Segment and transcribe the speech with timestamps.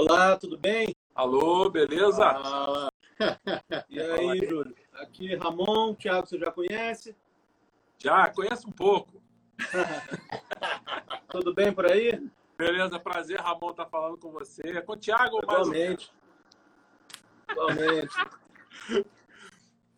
[0.00, 0.94] Olá, tudo bem?
[1.12, 2.24] Alô, beleza?
[2.24, 2.88] Ah,
[3.90, 4.72] e aí, Júlio?
[4.92, 7.16] Aqui Ramon, Thiago, você já conhece?
[7.98, 9.20] Já, conheço um pouco.
[11.32, 12.30] tudo bem por aí?
[12.56, 14.62] Beleza, prazer, Ramon, tá falando com você.
[14.68, 16.12] É com o Thiago, Igualmente.
[17.50, 18.14] Igualmente.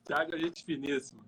[0.07, 1.23] Thiago é gente finíssima.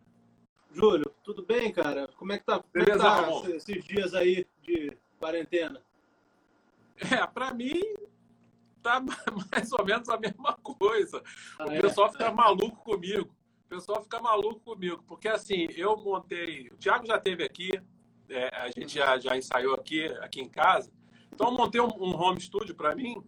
[0.70, 2.08] Júlio, tudo bem, cara?
[2.16, 3.46] Como é que tá, Beleza, é que tá Ramon?
[3.48, 5.84] esses dias aí de quarentena?
[7.10, 7.78] É, pra mim,
[8.82, 9.00] tá
[9.52, 11.22] mais ou menos a mesma coisa.
[11.58, 11.80] Ah, o é?
[11.80, 13.34] pessoal fica maluco comigo.
[13.64, 15.02] O pessoal fica maluco comigo.
[15.06, 16.68] Porque, assim, eu montei...
[16.68, 17.70] O Thiago já teve aqui,
[18.28, 20.90] é, a gente já, já ensaiou aqui, aqui em casa.
[21.32, 23.22] Então, eu montei um, um home studio para mim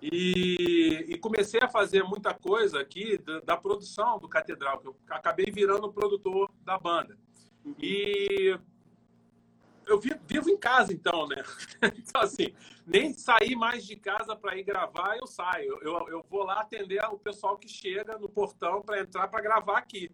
[0.00, 4.96] e, e comecei a fazer muita coisa aqui da, da produção do Catedral, que eu
[5.10, 7.18] acabei virando o produtor da banda.
[7.80, 8.56] E
[9.86, 11.36] eu vi- vivo em casa, então, né?
[11.96, 12.52] Então, assim,
[12.86, 15.78] nem sair mais de casa para ir gravar, eu saio.
[15.80, 19.78] Eu, eu vou lá atender o pessoal que chega no portão para entrar para gravar
[19.78, 20.10] aqui.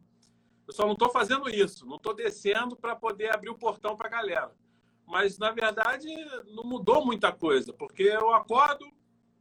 [0.66, 4.08] Eu só não estou fazendo isso, não estou descendo para poder abrir o portão para
[4.08, 4.52] a galera.
[5.06, 6.06] Mas, na verdade,
[6.54, 8.86] não mudou muita coisa, porque eu acordo,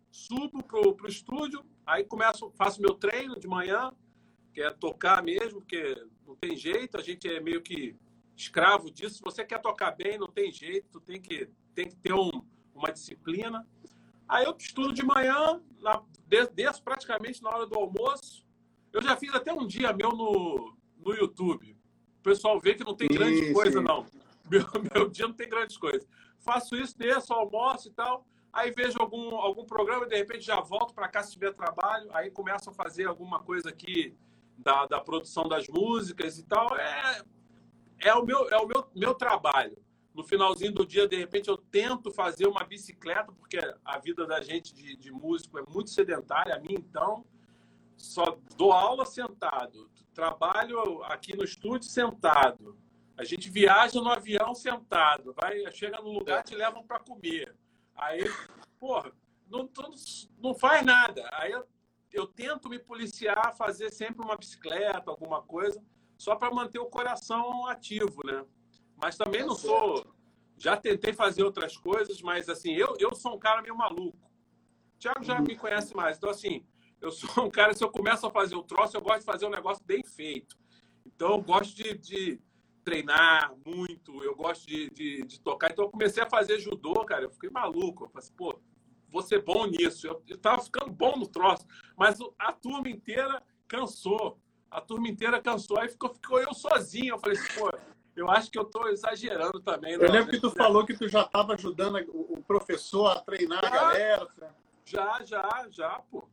[0.09, 3.92] subo pro, pro estúdio, aí começo, faço meu treino de manhã,
[4.54, 7.96] que é tocar mesmo, porque não tem jeito, a gente é meio que
[8.42, 9.16] escravo disso.
[9.16, 12.44] Se você quer tocar bem, não tem jeito, tu tem que, tem que ter um-
[12.73, 13.67] uma disciplina.
[14.28, 18.45] Aí eu estudo de manhã, na, de- desço praticamente na hora do almoço.
[18.94, 21.78] Eu já fiz até um dia meu no, no YouTube.
[22.19, 23.86] O pessoal vê que não tem Sim, grande coisa, sim.
[23.86, 24.06] não.
[24.52, 26.06] Meu, meu dia não tem grandes coisas.
[26.39, 28.25] Faço isso, desço, almoço e tal.
[28.52, 32.09] Aí vejo algum, algum programa e de repente já volto para cá se tiver trabalho.
[32.14, 34.14] Aí começo a fazer alguma coisa aqui
[34.58, 36.67] da, da produção das músicas e tal.
[36.75, 37.23] É,
[38.04, 39.78] é o, meu, é o meu, meu trabalho.
[40.14, 44.42] No finalzinho do dia, de repente, eu tento fazer uma bicicleta, porque a vida da
[44.42, 46.56] gente de, de músico é muito sedentária.
[46.56, 47.26] A mim, então,
[47.96, 49.90] só dou aula sentado.
[50.14, 52.78] Trabalho aqui no estúdio sentado.
[53.18, 55.34] A gente viaja no avião sentado.
[55.40, 57.56] Vai, chega no lugar, te levam para comer.
[57.96, 58.24] Aí,
[58.80, 59.14] porra,
[59.48, 59.70] não,
[60.40, 61.30] não faz nada.
[61.34, 61.66] Aí eu,
[62.12, 65.81] eu tento me policiar, fazer sempre uma bicicleta, alguma coisa,
[66.22, 68.46] só para manter o coração ativo, né?
[68.96, 70.06] Mas também não sou.
[70.56, 74.31] Já tentei fazer outras coisas, mas assim, eu, eu sou um cara meio maluco.
[74.94, 76.18] O Thiago já me conhece mais.
[76.18, 76.64] Então, assim,
[77.02, 79.48] eu sou um cara, se eu começo a fazer o troço, eu gosto de fazer
[79.48, 80.56] um negócio bem feito.
[81.04, 82.40] Então, eu gosto de, de
[82.84, 85.72] treinar muito, eu gosto de, de, de tocar.
[85.72, 87.24] Então, eu comecei a fazer judô, cara.
[87.24, 88.04] Eu fiquei maluco.
[88.04, 88.62] Eu falei assim, pô,
[89.10, 90.06] vou ser bom nisso.
[90.06, 91.66] Eu, eu tava ficando bom no troço,
[91.98, 94.40] mas a turma inteira cansou.
[94.72, 95.78] A turma inteira cansou.
[95.80, 97.14] Aí ficou, ficou eu sozinho.
[97.16, 97.72] Eu falei assim, pô,
[98.16, 99.94] eu acho que eu tô exagerando também.
[99.94, 100.54] Eu não, lembro que tu né?
[100.56, 103.72] falou que tu já estava ajudando o professor a treinar a Ah.
[103.72, 104.28] galera.
[104.86, 106.28] Já, já, já, pô.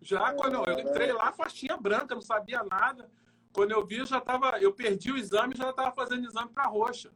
[0.00, 3.10] Já quando eu, eu entrei lá, faixinha branca, não sabia nada.
[3.52, 4.58] Quando eu vi, eu já tava.
[4.60, 7.10] Eu perdi o exame já estava fazendo exame para roxa.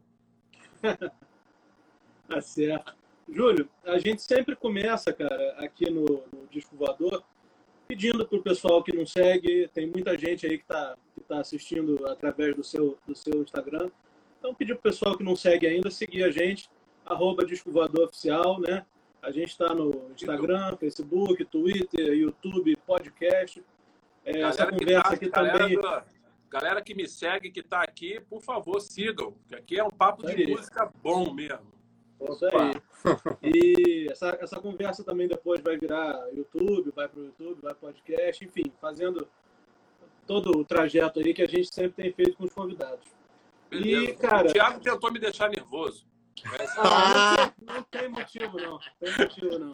[2.28, 2.94] Tá certo.
[3.28, 7.24] Júlio, a gente sempre começa, cara, aqui no, no Disco Voador,
[7.86, 12.06] pedindo pro pessoal que não segue, tem muita gente aí que tá, que tá assistindo
[12.08, 13.90] através do seu, do seu Instagram.
[14.38, 16.68] Então, pedir pro pessoal que não segue ainda, seguir a gente,
[17.04, 18.84] arroba Disco Voador Oficial, né?
[19.22, 23.62] A gente está no Instagram, Facebook, Twitter, YouTube, podcast.
[24.24, 25.76] É, essa Galera que, conversa tá, aqui galera, também.
[25.80, 26.02] do-
[26.50, 29.34] galera que me segue, que está aqui, por favor, sigam.
[29.48, 31.73] Que aqui é um papo de música bom mesmo.
[32.20, 32.82] Isso aí.
[33.42, 38.42] E essa, essa conversa também depois vai virar YouTube, vai para o YouTube, vai podcast,
[38.42, 39.28] enfim, fazendo
[40.26, 43.06] todo o trajeto aí que a gente sempre tem feito com os convidados.
[43.68, 44.10] Beleza.
[44.12, 46.06] E, cara- O Thiago tentou me deixar nervoso.
[46.46, 48.72] Mas, Ah, não, tem, não tem motivo, não.
[48.72, 49.72] Não tem motivo, não.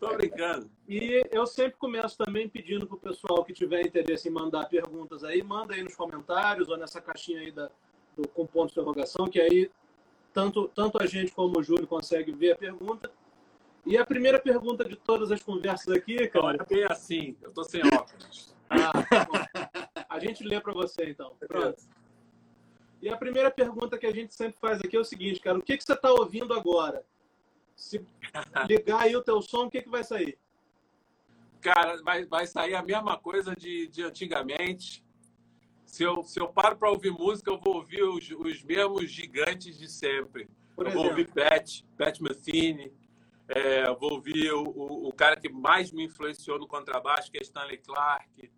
[0.00, 0.70] tô brincando.
[0.88, 5.40] E eu sempre começo também pedindo pro pessoal que tiver interesse em mandar perguntas aí,
[5.42, 7.70] manda aí nos comentários ou nessa caixinha aí da,
[8.16, 9.70] do, com ponto de interrogação, que aí
[10.32, 13.10] tanto, tanto a gente como o Júlio consegue ver a pergunta.
[13.84, 17.36] E a primeira pergunta de todas as conversas aqui, cara, é bem assim.
[17.42, 18.54] Eu tô sem óculos.
[18.70, 20.02] ah, tá bom.
[20.08, 21.34] a gente lê para você então.
[21.40, 21.82] Pronto.
[23.00, 25.62] E a primeira pergunta que a gente sempre faz aqui é o seguinte, cara, o
[25.62, 27.04] que, que você está ouvindo agora?
[27.74, 28.06] Se
[28.68, 30.38] ligar aí o teu som, o que, que vai sair?
[31.60, 35.04] Cara, vai, vai sair a mesma coisa de, de antigamente.
[35.92, 39.78] Se eu, se eu paro para ouvir música, eu vou ouvir os, os mesmos gigantes
[39.78, 40.48] de sempre.
[40.74, 41.20] Por eu vou exemplo.
[41.20, 42.90] ouvir Pat, Pat Metheny.
[43.46, 47.42] É, vou ouvir o, o, o cara que mais me influenciou no contrabaixo, que é
[47.42, 48.50] Stanley Clark.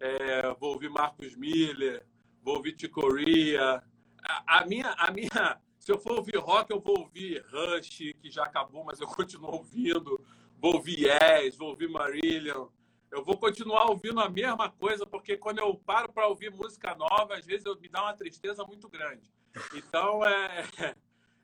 [0.00, 2.04] É, vou ouvir Marcos Miller.
[2.42, 3.80] Vou ouvir Ticoria.
[4.24, 8.28] A, a minha, a minha, se eu for ouvir rock, eu vou ouvir Rush, que
[8.32, 10.20] já acabou, mas eu continuo ouvindo.
[10.58, 12.66] vou ouvir Yes, vou ouvir Marillion.
[13.10, 17.34] Eu vou continuar ouvindo a mesma coisa, porque quando eu paro para ouvir música nova,
[17.34, 19.28] às vezes eu, me dá uma tristeza muito grande.
[19.74, 20.64] Então, é,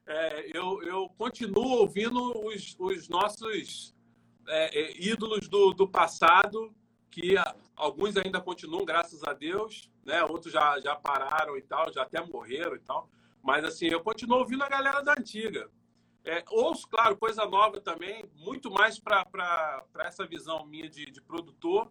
[0.06, 3.92] é, eu, eu continuo ouvindo os, os nossos
[4.46, 6.72] é, é, ídolos do, do passado,
[7.10, 7.34] que
[7.74, 10.22] alguns ainda continuam, graças a Deus, né?
[10.22, 13.10] outros já, já pararam e tal, já até morreram e tal.
[13.42, 15.68] Mas, assim, eu continuo ouvindo a galera da antiga.
[16.26, 21.88] É, ouço, claro, coisa nova também, muito mais para essa visão minha de, de produtor,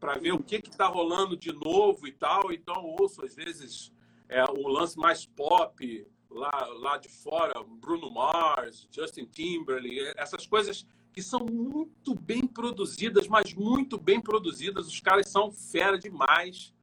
[0.00, 2.52] para ver o que está rolando de novo e tal.
[2.52, 3.92] Então, ouço, às vezes,
[4.28, 10.84] é, o lance mais pop lá, lá de fora, Bruno Mars, Justin Timberlake, essas coisas
[11.12, 14.88] que são muito bem produzidas, mas muito bem produzidas.
[14.88, 16.74] Os caras são fera demais.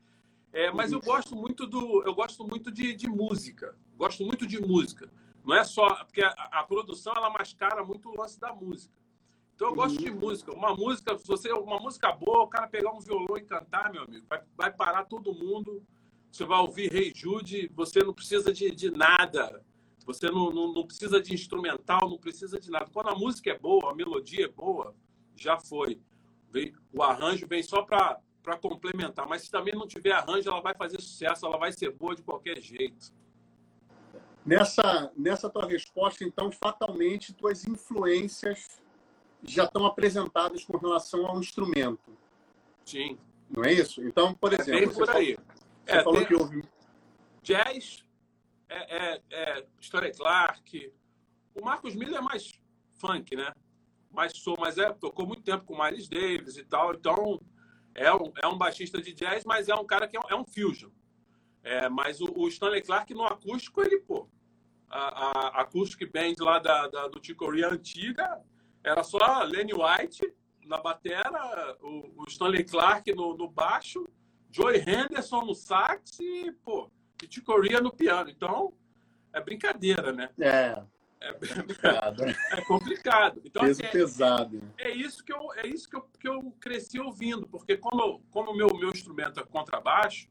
[0.53, 3.77] É, mas eu gosto muito do, eu gosto muito de, de música.
[3.97, 5.11] Gosto muito de música.
[5.45, 6.03] Não é só.
[6.05, 8.93] Porque a, a produção ela mascara muito o lance da música.
[9.55, 10.19] Então eu gosto de uhum.
[10.19, 10.51] música.
[10.51, 14.03] Uma música, se você uma música boa, o cara pegar um violão e cantar, meu
[14.03, 15.81] amigo, vai, vai parar todo mundo.
[16.29, 19.63] Você vai ouvir Rei hey Jude, você não precisa de, de nada.
[20.05, 22.87] Você não, não, não, precisa de instrumental, não precisa de nada.
[22.91, 24.93] Quando a música é boa, a melodia é boa,
[25.35, 25.99] já foi.
[26.93, 28.21] O arranjo vem só para
[28.61, 29.27] complementar.
[29.27, 32.21] Mas se também não tiver arranjo, ela vai fazer sucesso, ela vai ser boa de
[32.21, 33.13] qualquer jeito.
[34.45, 38.79] Nessa, nessa tua resposta, então, fatalmente, tuas influências
[39.41, 42.15] já estão apresentadas com relação ao instrumento.
[42.85, 43.17] Sim.
[43.49, 44.03] Não é isso?
[44.03, 45.35] Então, por exemplo, é bem por aí.
[45.35, 45.45] Falou,
[45.85, 46.63] você é, falou que houve...
[47.41, 48.05] Jazz,
[48.69, 50.93] é, é, é Story Clark.
[51.53, 52.51] O Marcos Miller é mais
[52.93, 53.51] funk, né?
[54.11, 56.93] Mais sou, mas é, tocou muito tempo com Miles Davis e tal.
[56.93, 57.39] Então,
[57.93, 60.35] é um, é um baixista de jazz, mas é um cara que é um, é
[60.35, 60.89] um fusion.
[61.63, 64.29] É, mas o, o, Stanley Clark no acústico, ele, pô,
[64.95, 68.41] a, a Acoustic Band lá da, da, do Chicory antiga,
[68.83, 70.33] era só Lenny White
[70.65, 74.07] na batera, o, o Stanley Clark no, no, baixo,
[74.51, 76.89] Joey Henderson no sax e, pô,
[77.23, 78.29] e Chicory no piano.
[78.29, 78.73] Então,
[79.33, 80.29] é brincadeira, né?
[80.39, 80.81] É.
[81.21, 82.23] É, complicado.
[82.51, 83.41] é complicado.
[83.43, 84.61] Então, Peso assim, é, pesado.
[84.77, 88.21] É, é, isso que eu, é isso que eu, que eu cresci ouvindo, porque como,
[88.29, 90.27] como o meu, meu instrumento é contrabaixo,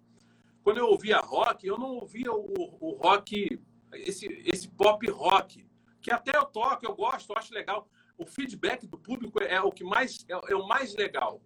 [0.63, 3.61] quando eu ouvia rock, eu não ouvia o, o rock
[3.96, 5.67] esse, esse pop rock,
[6.00, 7.88] que até eu toco, eu gosto, eu acho legal.
[8.17, 11.41] O feedback do público é, o que mais é, é o mais legal.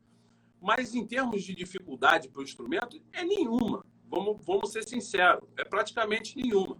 [0.60, 3.84] Mas em termos de dificuldade para o instrumento, é nenhuma.
[4.08, 6.78] Vamos, vamos ser sinceros, é praticamente nenhuma.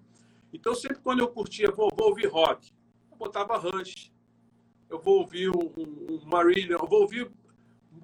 [0.52, 2.72] Então, sempre quando eu curtia, vou, vou ouvir rock,
[3.10, 4.10] eu botava Rush,
[4.88, 7.30] eu vou ouvir um, um Marillion, eu vou ouvir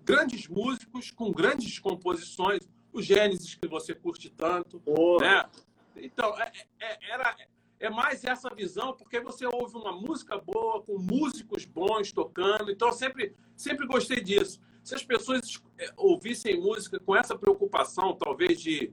[0.05, 2.61] grandes músicos com grandes composições,
[2.93, 5.19] o Gênesis que você curte tanto, oh.
[5.19, 5.49] né?
[5.97, 7.37] Então, é, é, era,
[7.85, 12.71] é mais essa visão, porque você ouve uma música boa, com músicos bons tocando.
[12.71, 14.59] Então, sempre, sempre gostei disso.
[14.83, 18.91] Se as pessoas é, ouvissem música com essa preocupação, talvez de,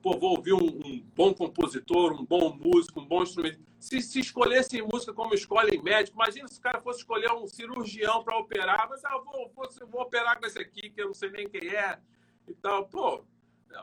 [0.00, 3.60] pô, vou ouvir um, um bom compositor, um bom músico, um bom instrumento.
[3.80, 8.22] Se, se escolhessem música como escolhem médico, imagina se o cara fosse escolher um cirurgião
[8.22, 11.30] para operar, mas ah, vou, vou, vou operar com esse aqui, que eu não sei
[11.30, 11.98] nem quem é
[12.46, 12.86] e tal.
[12.86, 13.24] Pô,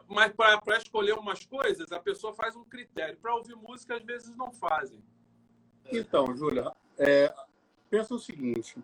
[0.08, 3.18] mas para escolher umas coisas, a pessoa faz um critério.
[3.18, 5.04] Para ouvir música, às vezes não fazem.
[5.92, 7.34] Então, Júlia, é,
[7.90, 8.76] pensa o seguinte.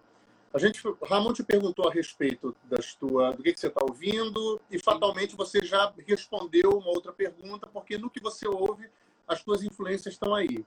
[0.54, 4.60] A gente, Ramon te perguntou a respeito das tua, do que, que você está ouvindo
[4.70, 8.90] e fatalmente você já respondeu uma outra pergunta, porque no que você ouve,
[9.26, 10.66] as tuas influências estão aí.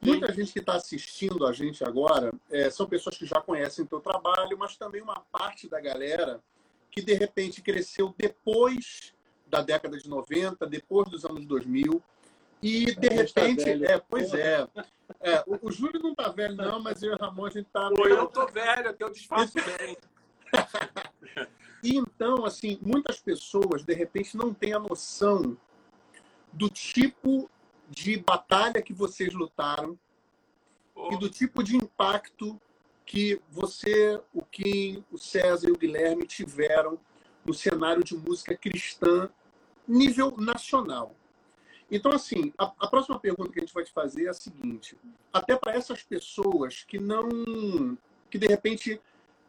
[0.00, 3.88] Muita gente que está assistindo a gente agora é, são pessoas que já conhecem o
[3.88, 6.40] teu trabalho, mas também uma parte da galera
[6.90, 9.12] que de repente cresceu depois
[9.48, 12.02] da década de 90, depois dos anos 2000.
[12.62, 14.66] E, de repente, tá é, pois é.
[15.20, 17.66] é o, o, Júlio não está velho, não, mas eu e o Ramon, a gente
[17.66, 17.88] está.
[17.90, 19.96] Pô, eu estou velho, eu disfarço bem.
[21.82, 25.56] e então, assim, muitas pessoas, de repente, não têm a noção
[26.52, 27.48] do tipo
[27.88, 29.98] de batalha que vocês lutaram
[31.10, 32.60] e do tipo de impacto
[33.06, 36.98] que você, o Kim, o César e o Guilherme tiveram
[37.48, 39.30] no cenário de música cristã
[39.86, 41.14] nível nacional.
[41.90, 44.98] Então, assim, a, a, próxima pergunta que a gente vai te fazer é a seguinte:
[45.32, 47.96] até para essas pessoas que não,
[48.30, 49.00] que de repente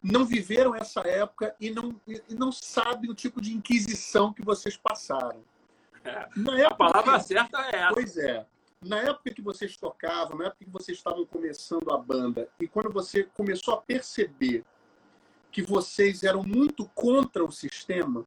[0.02, 4.78] não viveram essa época e não, e não sabem o tipo de inquisição que vocês
[4.78, 5.44] passaram.
[6.06, 7.94] É, na época, a palavra certa é essa.
[7.94, 8.46] Pois é.
[8.82, 12.90] Na época que vocês tocavam, na época que vocês estavam começando a banda, e quando
[12.90, 14.64] você começou a perceber
[15.52, 18.26] que vocês eram muito contra o sistema,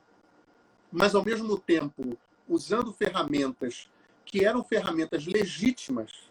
[0.91, 3.89] mas ao mesmo tempo usando ferramentas
[4.25, 6.31] que eram ferramentas legítimas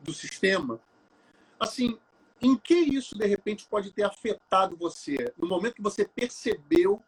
[0.00, 0.80] do sistema,
[1.58, 1.98] assim,
[2.40, 5.32] em que isso, de repente, pode ter afetado você?
[5.36, 7.02] No momento que você percebeu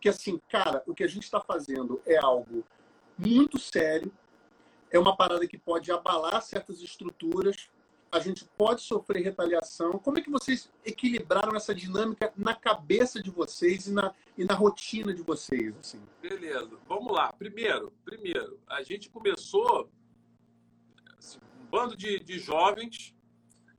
[0.00, 2.64] que, assim, cara, o que a gente está fazendo é algo
[3.18, 4.12] muito sério,
[4.90, 7.68] é uma parada que pode abalar certas estruturas,
[8.10, 9.92] a gente pode sofrer retaliação.
[9.92, 14.54] Como é que vocês equilibraram essa dinâmica na cabeça de vocês e na, e na
[14.54, 15.76] rotina de vocês?
[15.78, 16.00] Assim?
[16.22, 17.32] Beleza, vamos lá.
[17.32, 19.90] Primeiro, primeiro, a gente começou
[21.18, 23.14] assim, um bando de, de jovens,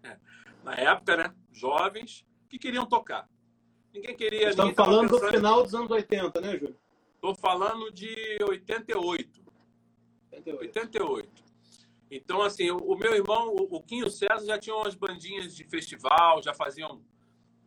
[0.04, 0.20] né,
[0.64, 1.36] na época, né?
[1.52, 3.28] Jovens que queriam tocar.
[3.94, 4.50] Ninguém queria.
[4.50, 5.32] Estamos falando pensando...
[5.32, 6.78] do final dos anos 80, né, Júlio?
[7.16, 9.42] Estou falando de 88.
[10.32, 10.60] 88.
[10.60, 11.49] 88.
[12.12, 16.54] Então, assim, o, meu irmão, o, Quinho César, já tinha umas bandinhas de festival, já
[16.54, 17.04] faziam.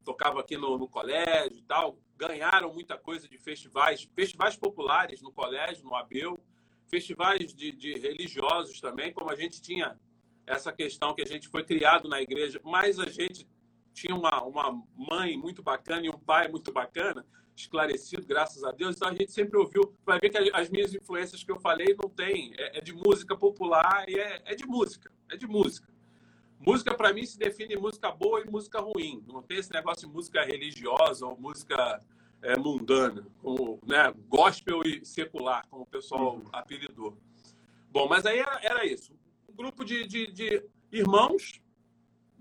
[0.05, 1.99] tocava aqui no, no colégio e tal.
[2.17, 6.39] Ganharam muita coisa de festivais, festivais populares no colégio, no Abel,
[6.89, 9.99] festivais de, de religiosos também, como a gente tinha
[10.47, 13.49] essa questão que a gente foi criado na igreja, mas a gente
[13.93, 17.25] tinha uma, uma mãe muito bacana e um pai muito bacana,
[17.63, 18.97] esclarecido, graças a Deus.
[18.97, 19.95] Então a gente sempre ouviu.
[20.05, 22.55] Vai ver que as minhas influências que eu falei não tem.
[22.57, 25.11] É, é de música popular e é, é de música.
[25.31, 25.93] É de música.
[26.59, 29.25] Música, para mim, se define música boa e música ruim.
[29.27, 32.01] Não tem esse negócio de música religiosa ou música
[32.41, 36.45] é, mundana, como né, gospel e secular, como o pessoal uhum.
[36.53, 37.17] apelidou.
[37.91, 39.13] Bom, mas aí era, era isso.
[39.49, 41.61] Um grupo de, de, de irmãos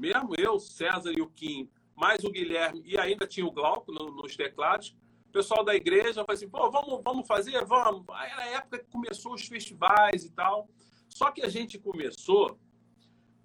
[0.01, 4.09] mesmo eu, César e o Kim, mais o Guilherme e ainda tinha o Glauco no,
[4.11, 4.95] nos teclados.
[5.31, 7.63] O pessoal da igreja falou assim: pô, vamos, vamos fazer?
[7.63, 8.03] Vamos.
[8.09, 10.69] Aí era a época que começou os festivais e tal.
[11.07, 12.59] Só que a gente começou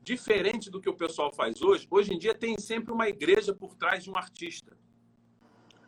[0.03, 1.87] diferente do que o pessoal faz hoje.
[1.89, 4.77] Hoje em dia tem sempre uma igreja por trás de um artista.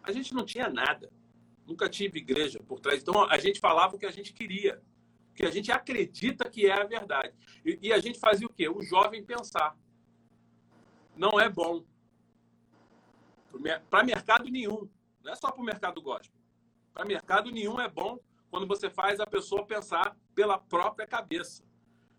[0.00, 1.10] A gente não tinha nada.
[1.66, 3.02] Nunca tive igreja por trás.
[3.02, 4.80] Então a gente falava o que a gente queria.
[5.34, 7.34] Que a gente acredita que é a verdade.
[7.66, 8.68] E, e a gente fazia o quê?
[8.68, 9.76] O jovem pensar
[11.16, 11.84] não é bom.
[13.90, 14.88] Para mercado nenhum.
[15.22, 16.40] Não é só para o mercado gospel.
[16.92, 18.18] Para mercado nenhum é bom
[18.50, 21.62] quando você faz a pessoa pensar pela própria cabeça.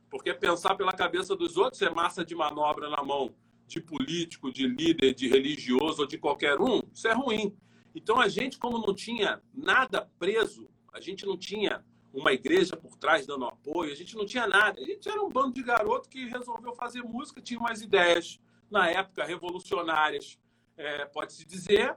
[0.10, 3.34] Porque pensar pela cabeça dos outros é massa de manobra na mão
[3.68, 6.82] de político, de líder, de religioso ou de qualquer um.
[6.92, 7.56] Isso é ruim.
[7.94, 12.96] Então a gente, como não tinha nada preso, a gente não tinha uma igreja por
[12.98, 14.82] trás dando apoio, a gente não tinha nada.
[14.82, 18.40] A gente era um bando de garoto que resolveu fazer música, tinha umas ideias
[18.70, 20.40] na época revolucionárias,
[20.78, 21.96] é, pode-se dizer,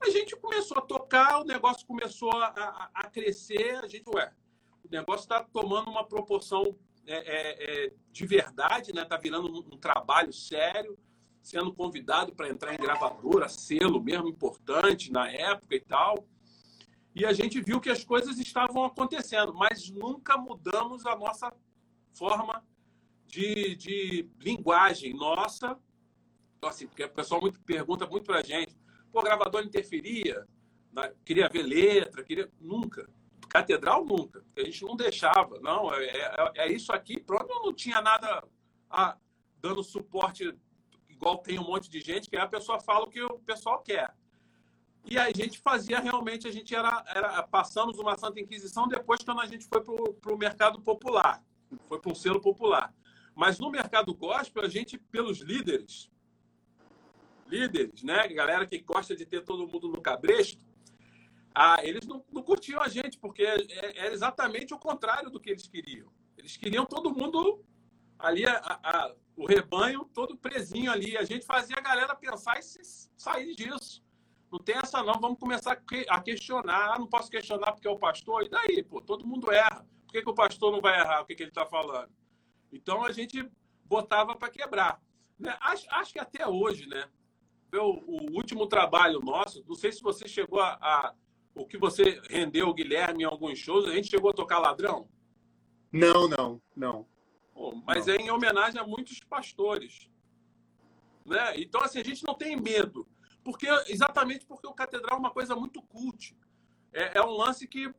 [0.00, 4.32] a gente começou a tocar, o negócio começou a, a, a crescer, a gente, ué,
[4.84, 6.76] o negócio está tomando uma proporção
[7.06, 9.02] é, é, é, de verdade, né?
[9.02, 10.98] Está virando um, um, trabalho sério,
[11.42, 16.26] sendo convidado para entrar em gravadora, selo mesmo importante na época e tal.
[17.14, 21.52] E a gente viu que as coisas estavam acontecendo, mas nunca mudamos a nossa
[22.12, 22.62] forma
[23.26, 25.78] de, de linguagem nossa
[26.58, 28.76] então, assim, porque o pessoal muito, pergunta muito pra gente,
[29.12, 30.46] pô, gravador interferia?
[30.92, 32.50] Na, queria ver letra, queria.
[32.60, 33.08] Nunca.
[33.48, 34.44] Catedral nunca.
[34.56, 35.58] A gente não deixava.
[35.60, 38.44] Não, é, é, é isso aqui, pronto, não tinha nada
[38.90, 39.16] a,
[39.60, 40.54] dando suporte,
[41.08, 44.14] igual tem um monte de gente, que a pessoa fala o que o pessoal quer.
[45.04, 49.40] E a gente fazia realmente, a gente era, era passamos uma Santa Inquisição depois quando
[49.40, 51.42] a gente foi para o mercado popular,
[51.88, 52.94] foi para um selo popular.
[53.34, 56.10] Mas no mercado gospel, a gente, pelos líderes,
[57.48, 58.28] líderes, né?
[58.28, 60.64] Galera que gosta de ter todo mundo no cabresto,
[61.54, 65.40] ah, eles não, não curtiam a gente, porque era é, é exatamente o contrário do
[65.40, 66.08] que eles queriam.
[66.36, 67.64] Eles queriam todo mundo
[68.18, 71.16] ali, a, a, o rebanho todo presinho ali.
[71.16, 74.04] A gente fazia a galera pensar e sair disso.
[74.50, 76.94] Não tem essa não, vamos começar a questionar.
[76.94, 78.44] Ah, não posso questionar porque é o pastor.
[78.44, 79.86] E daí, pô, todo mundo erra.
[80.06, 82.10] Por que, que o pastor não vai errar o que, que ele está falando?
[82.72, 83.50] Então a gente
[83.84, 85.02] botava para quebrar.
[85.38, 85.56] Né?
[85.60, 87.08] Acho, acho que até hoje, né?
[87.72, 91.14] O, o, último trabalho nosso, não sei se você chegou a, a,
[91.54, 95.08] o que você rendeu, Guilherme, em alguns shows, a gente chegou a tocar ladrão?
[95.92, 97.06] Não, não, não.
[97.86, 98.14] mas não.
[98.14, 100.10] é em homenagem a muitos pastores.
[101.24, 101.60] Né?
[101.60, 103.06] Então, assim, a gente não tem medo.
[103.44, 106.36] Porque, exatamente porque o catedral é uma coisa muito cult.
[106.92, 107.92] É, é um lance que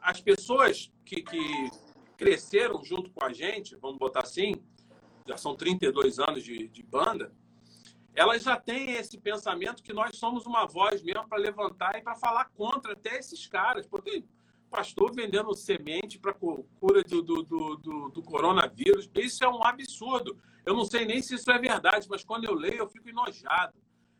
[0.00, 1.70] as pessoas que, que
[2.16, 4.54] cresceram junto com a gente, vamos botar assim,
[5.26, 7.32] já são 32 anos de, de banda,
[8.16, 12.14] elas já têm esse pensamento que nós somos uma voz mesmo para levantar e para
[12.14, 13.86] falar contra até esses caras.
[13.86, 14.24] Porque
[14.70, 19.08] pastor vendendo semente para cura do, do, do, do, coronavírus.
[19.14, 20.38] Isso é um absurdo.
[20.64, 23.74] Eu não sei nem se isso é verdade, mas quando eu leio eu fico enojado.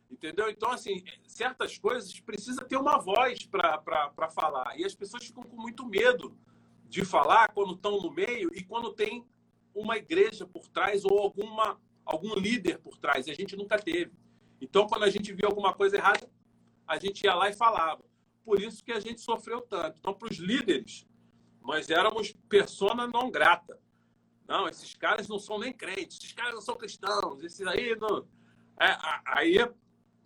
[0.09, 0.47] Entendeu?
[0.47, 4.79] Então, assim, certas coisas precisa ter uma voz para falar.
[4.79, 6.37] E as pessoas ficam com muito medo
[6.87, 9.25] de falar quando estão no meio e quando tem
[9.73, 14.11] uma igreja por trás ou alguma algum líder por trás, e a gente nunca teve.
[14.61, 16.29] Então, quando a gente via alguma coisa errada,
[16.87, 18.03] a gente ia lá e falava.
[18.43, 19.99] Por isso que a gente sofreu tanto.
[19.99, 21.05] Então, para os líderes,
[21.61, 23.79] nós éramos persona não grata.
[24.47, 28.25] Não, esses caras não são nem crentes, esses caras não são cristãos, esses aí não.
[28.79, 29.57] É, aí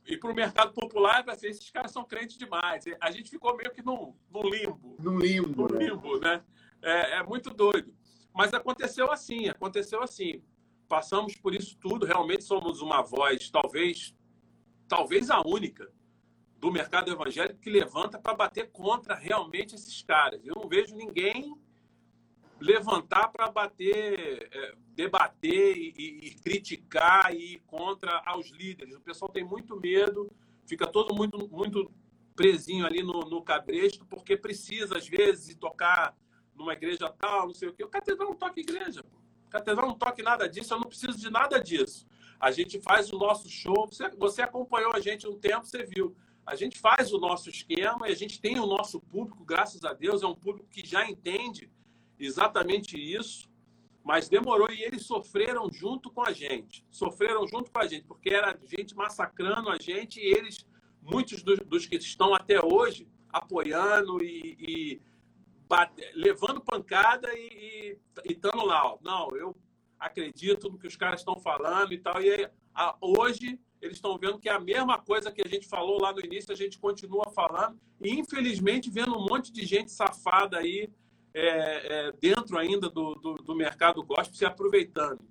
[0.05, 2.85] e para o mercado popular, assim, esses caras são crentes demais.
[2.99, 4.97] A gente ficou meio que num, num limbo.
[4.99, 5.67] Num limbo.
[5.67, 5.85] Num né?
[5.85, 6.43] limbo, né?
[6.81, 7.93] É, é, muito doido.
[8.33, 10.41] Mas aconteceu assim, aconteceu assim.
[10.91, 14.13] Passamos por isso tudo, realmente somos uma voz, talvez,
[14.89, 15.89] talvez a única
[16.57, 20.45] do mercado evangélico que levanta para bater contra realmente esses caras.
[20.45, 21.55] Eu não vejo ninguém
[22.59, 28.93] levantar para bater, é, debater e, e, criticar e ir contra aos líderes.
[28.93, 30.29] O pessoal tem muito medo,
[30.67, 31.89] fica todo muito, muito
[32.35, 36.13] presinho ali no, no cabresto, porque precisa, às vezes, tocar
[36.53, 37.81] numa igreja tal, não sei o quê.
[37.81, 38.99] O catedral não toca igreja.
[38.99, 39.20] O
[39.51, 42.07] catedral não toca nada disso, eu não preciso de nada disso.
[42.39, 43.85] A gente faz o nosso show.
[43.85, 46.15] Você, você acompanhou a gente um tempo, você viu.
[46.43, 49.93] A gente faz o nosso esquema e a gente tem o nosso público, graças a
[49.93, 51.69] Deus, é um público que já entende
[52.17, 53.47] exatamente isso,
[54.03, 56.83] mas demorou e eles sofreram junto com a gente.
[56.89, 60.65] Sofreram junto com a gente, porque era gente massacrando a gente e eles,
[61.01, 65.01] muitos dos, dos que estão até hoje, apoiando e, e
[65.71, 68.93] bate, levando pancada e estando lá.
[68.93, 68.97] Ó.
[69.01, 69.55] Não, eu
[69.97, 72.21] acredito no que os caras estão falando e tal.
[72.21, 75.99] E a, hoje eles estão vendo que é a mesma coisa que a gente falou
[76.01, 77.79] lá no início, a gente continua falando.
[78.01, 80.89] E infelizmente vendo um monte de gente safada aí
[81.33, 85.21] é, é, dentro ainda do, do, do, mercado gospel se aproveitando.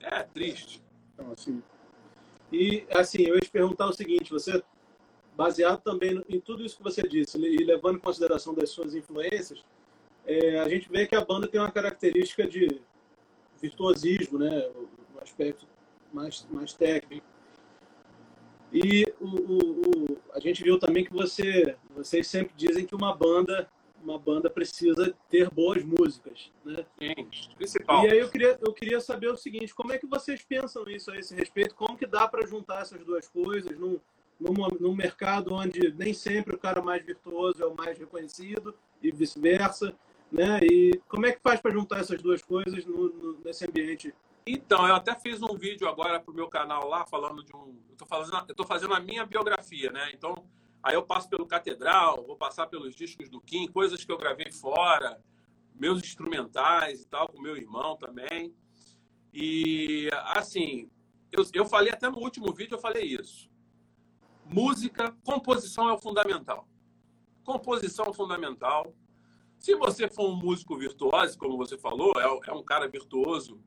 [0.00, 0.82] É triste.
[1.12, 1.62] Então, assim,
[2.50, 4.62] e assim, eu ia te perguntar o seguinte, você,
[5.36, 9.64] baseado também em tudo isso que você disse, e levando em consideração das suas influências,
[10.26, 12.80] é, a gente vê que a banda tem uma característica de
[13.60, 14.68] virtuosismo, né?
[14.76, 15.66] Um aspecto
[16.12, 17.26] mais, mais técnico.
[18.72, 23.14] E o, o, o, a gente viu também que você, vocês sempre dizem que uma
[23.14, 23.68] banda
[24.04, 26.84] uma banda precisa ter boas músicas, né?
[26.98, 28.04] Sim, principal.
[28.04, 31.10] E aí eu queria, eu queria saber o seguinte, como é que vocês pensam isso
[31.10, 31.74] a esse respeito?
[31.74, 33.98] Como que dá para juntar essas duas coisas num,
[34.38, 39.10] num, num mercado onde nem sempre o cara mais virtuoso é o mais reconhecido e
[39.10, 39.94] vice-versa,
[40.34, 40.60] né?
[40.62, 44.14] E como é que faz para juntar essas duas coisas no, no, nesse ambiente?
[44.46, 47.96] Então, eu até fiz um vídeo agora pro meu canal lá falando de um, eu
[47.96, 50.10] tô fazendo, eu tô fazendo a minha biografia, né?
[50.12, 50.44] Então,
[50.84, 54.52] Aí eu passo pelo Catedral, vou passar pelos discos do Kim, coisas que eu gravei
[54.52, 55.18] fora,
[55.74, 58.54] meus instrumentais e tal, com meu irmão também.
[59.32, 60.90] E, assim,
[61.32, 63.50] eu, eu falei até no último vídeo, eu falei isso.
[64.44, 66.68] Música, composição é o fundamental.
[67.42, 68.94] Composição é o fundamental.
[69.64, 73.58] Se você for um músico virtuoso, como você falou, é, é um cara virtuoso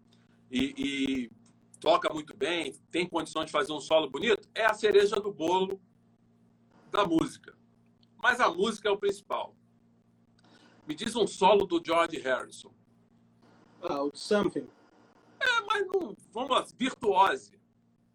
[0.51, 1.31] e, e
[1.79, 5.81] toca muito bem, tem condições de fazer um solo bonito, é a cereja do bolo
[6.91, 7.57] da música.
[8.15, 9.55] Mas a música é o principal.
[10.87, 12.71] Me diz um solo do George Harrison.
[13.81, 14.67] Ah, o Something.
[15.39, 16.15] É, mas não.
[16.31, 17.59] Vamos lá, virtuose.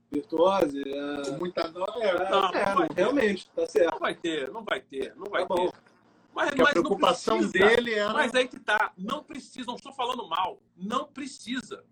[0.09, 0.85] Virtuose?
[0.87, 1.37] É...
[1.37, 1.85] Muita dó.
[1.97, 3.91] É, não, é, não realmente, tá certo.
[3.91, 5.92] Não vai ter, não vai ter, não vai tá ter.
[6.35, 8.13] Mas, mas a preocupação dele era.
[8.13, 8.93] Mas aí que tá.
[8.97, 10.63] Não precisa, não estou falando mal.
[10.77, 11.85] Não precisa.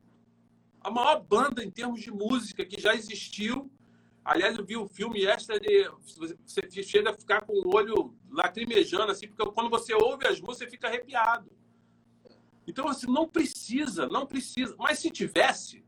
[0.81, 3.71] A maior banda em termos de música que já existiu
[4.25, 5.91] Aliás, eu vi o filme extra de.
[6.45, 10.59] Você chega a ficar com o olho lacrimejando, assim, porque quando você ouve as músicas,
[10.59, 11.51] você fica arrepiado.
[12.67, 14.77] Então, assim, não precisa, não precisa.
[14.79, 15.85] Mas se tivesse,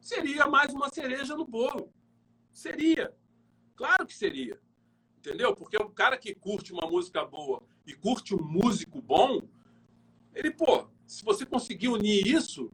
[0.00, 1.92] seria mais uma cereja no bolo.
[2.52, 3.12] Seria.
[3.74, 4.60] Claro que seria.
[5.18, 5.54] Entendeu?
[5.56, 9.40] Porque o cara que curte uma música boa e curte um músico bom,
[10.34, 12.70] ele, pô, se você conseguir unir isso,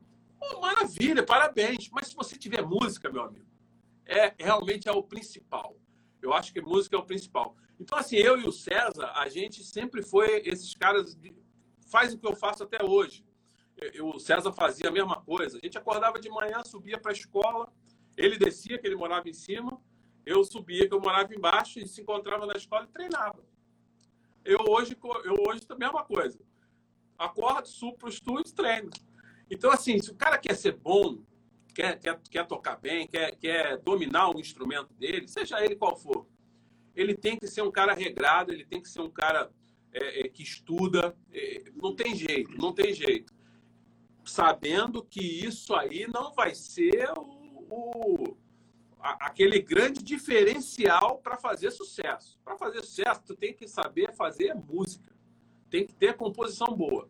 [0.60, 1.88] maravilha, parabéns.
[1.90, 3.46] Mas se você tiver música, meu amigo,
[4.04, 5.76] é realmente é o principal.
[6.22, 7.56] Eu acho que música é o principal.
[7.80, 11.14] Então, assim, eu e o César, a gente sempre foi esses caras.
[11.14, 11.32] De,
[11.86, 13.24] faz o que eu faço até hoje.
[13.94, 15.58] Eu, o César fazia a mesma coisa.
[15.58, 17.72] A gente acordava de manhã, subia para a escola,
[18.16, 19.80] ele descia, que ele morava em cima,
[20.26, 23.47] eu subia, que eu morava embaixo, e se encontrava na escola e treinava.
[24.44, 26.38] Eu hoje, eu hoje também é uma coisa.
[27.18, 28.90] Acordo, subo para o estúdio treino.
[29.50, 31.18] Então, assim, se o cara quer ser bom,
[31.74, 36.26] quer, quer, quer tocar bem, quer, quer dominar o instrumento dele, seja ele qual for,
[36.94, 39.50] ele tem que ser um cara regrado, ele tem que ser um cara
[39.92, 41.16] é, é, que estuda.
[41.32, 43.32] É, não tem jeito, não tem jeito.
[44.24, 48.37] Sabendo que isso aí não vai ser o, o
[49.08, 52.38] a, aquele grande diferencial para fazer sucesso.
[52.44, 55.12] Para fazer sucesso, tu tem que saber fazer música.
[55.70, 57.08] Tem que ter composição boa.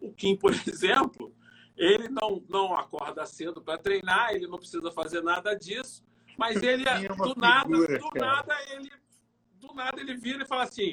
[0.00, 1.34] O Kim, por exemplo,
[1.76, 6.04] Ele não, não acorda cedo para treinar, ele não precisa fazer nada disso,
[6.36, 8.26] mas ele, É do nada, figura, do cara.
[8.26, 8.90] nada, ele,
[9.54, 10.92] do nada ele vira e fala assim: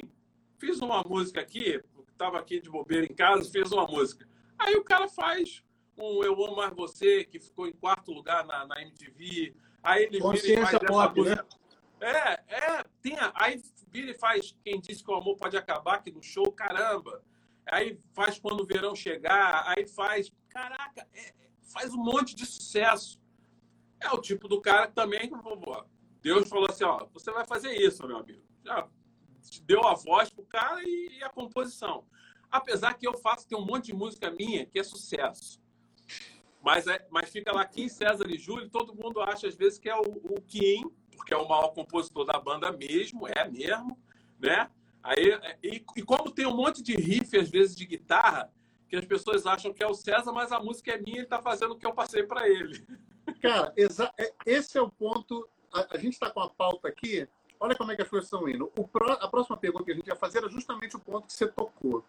[0.58, 4.26] fiz uma música aqui, estava aqui de bobeira em casa, fiz uma música.
[4.58, 5.62] Aí o cara faz
[5.96, 9.54] um Eu Amo Mais Você, que ficou em quarto lugar na, na MTV.
[9.82, 11.42] Aí ele vira e Consciência pop, música.
[11.42, 11.48] né?
[12.00, 16.02] É, é, tem a- aí vira e faz Quem Disse que o Amor Pode Acabar,
[16.02, 17.22] que no show, caramba.
[17.66, 21.34] Aí faz Quando o Verão Chegar, aí faz, caraca, é- é-
[21.72, 23.20] faz um monte de sucesso.
[24.00, 25.30] É o tipo do cara que também,
[26.22, 28.42] Deus falou assim, ó, você vai fazer isso, meu amigo.
[28.64, 28.88] Já
[29.64, 32.06] deu a voz pro cara e, e a composição.
[32.50, 35.59] Apesar que eu faço, tem um monte de música minha que é sucesso.
[36.62, 39.88] Mas, é, mas fica lá Kim, César e Júlio, todo mundo acha às vezes que
[39.88, 43.98] é o, o Kim, porque é o maior compositor da banda mesmo, é mesmo,
[44.38, 44.70] né?
[45.02, 48.52] Aí, e, e como tem um monte de riff, às vezes, de guitarra,
[48.88, 51.40] que as pessoas acham que é o César, mas a música é minha, ele tá
[51.40, 52.84] fazendo o que eu passei para ele.
[53.40, 53.72] Cara,
[54.18, 55.48] é- esse é o ponto.
[55.72, 57.26] A, a gente está com a pauta aqui.
[57.58, 58.70] Olha como é que as coisas estão indo.
[58.76, 61.32] O pró- a próxima pergunta que a gente ia fazer era justamente o ponto que
[61.32, 62.04] você tocou.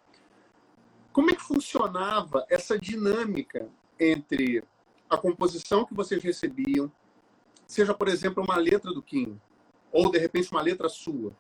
[1.13, 3.69] Como é que funcionava essa dinâmica
[4.01, 4.63] entre
[5.07, 6.91] a composição que vocês recebiam,
[7.67, 9.39] seja, por exemplo, uma letra do Kim,
[9.91, 11.31] ou de repente uma letra sua?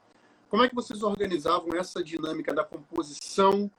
[0.47, 3.71] Como é que vocês organizavam essa dinâmica da composição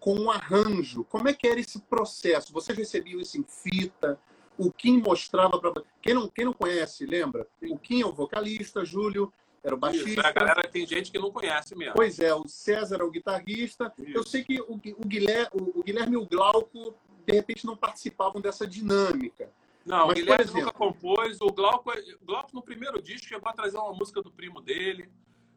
[0.00, 1.04] com o arranjo?
[1.04, 2.52] Como é que era esse processo?
[2.52, 4.18] Vocês recebiam isso em fita?
[4.56, 7.46] O Kim mostrava para quem não quem não conhece, lembra?
[7.68, 9.32] O Kim é o vocalista, Júlio
[9.64, 10.28] era o Isso, baixista.
[10.28, 11.94] a galera tem gente que não conhece mesmo.
[11.94, 13.92] Pois é, o César é o guitarrista.
[13.98, 14.28] Eu Isso.
[14.28, 16.94] sei que o, o Guilherme, o, o Guilherme e o Glauco
[17.26, 19.50] de repente não participavam dessa dinâmica.
[19.84, 21.40] Não, Mas, o Guilherme exemplo- nunca compôs.
[21.40, 25.10] O Glauco, o Glauco, no primeiro disco, chegou a trazer uma música do primo dele,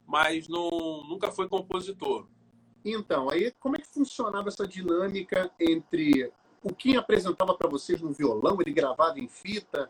[0.06, 0.70] mas não,
[1.08, 2.28] nunca foi compositor.
[2.84, 6.32] Então, aí como é que funcionava essa dinâmica entre
[6.64, 9.90] o Kim apresentava para vocês no violão, ele gravava em fita?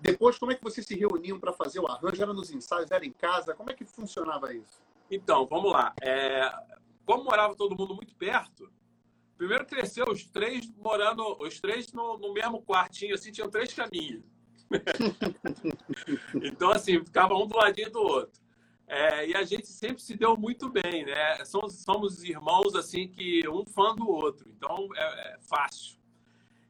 [0.00, 2.22] Depois, como é que vocês se reuniam para fazer o arranjo?
[2.22, 3.54] Era nos ensaios, era em casa?
[3.54, 4.80] Como é que funcionava isso?
[5.10, 5.92] Então, vamos lá.
[6.00, 6.50] É,
[7.04, 8.70] como morava todo mundo muito perto,
[9.38, 14.24] primeiro cresceu os três morando, os três no, no mesmo quartinho, assim, tinham três caminhos.
[16.34, 18.42] então, assim, ficava um do ladinho do outro.
[18.86, 21.44] É, e a gente sempre se deu muito bem, né?
[21.44, 24.48] Somos, somos irmãos, assim, que um fã do outro.
[24.50, 25.98] Então, é, é fácil.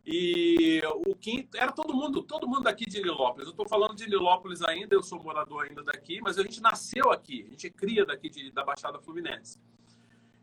[0.04, 3.46] E o quinto era todo mundo, todo mundo daqui de Nilópolis.
[3.46, 7.10] Eu estou falando de Nilópolis ainda, eu sou morador ainda daqui, mas a gente nasceu
[7.10, 9.60] aqui, a gente é cria daqui de, da Baixada Fluminense.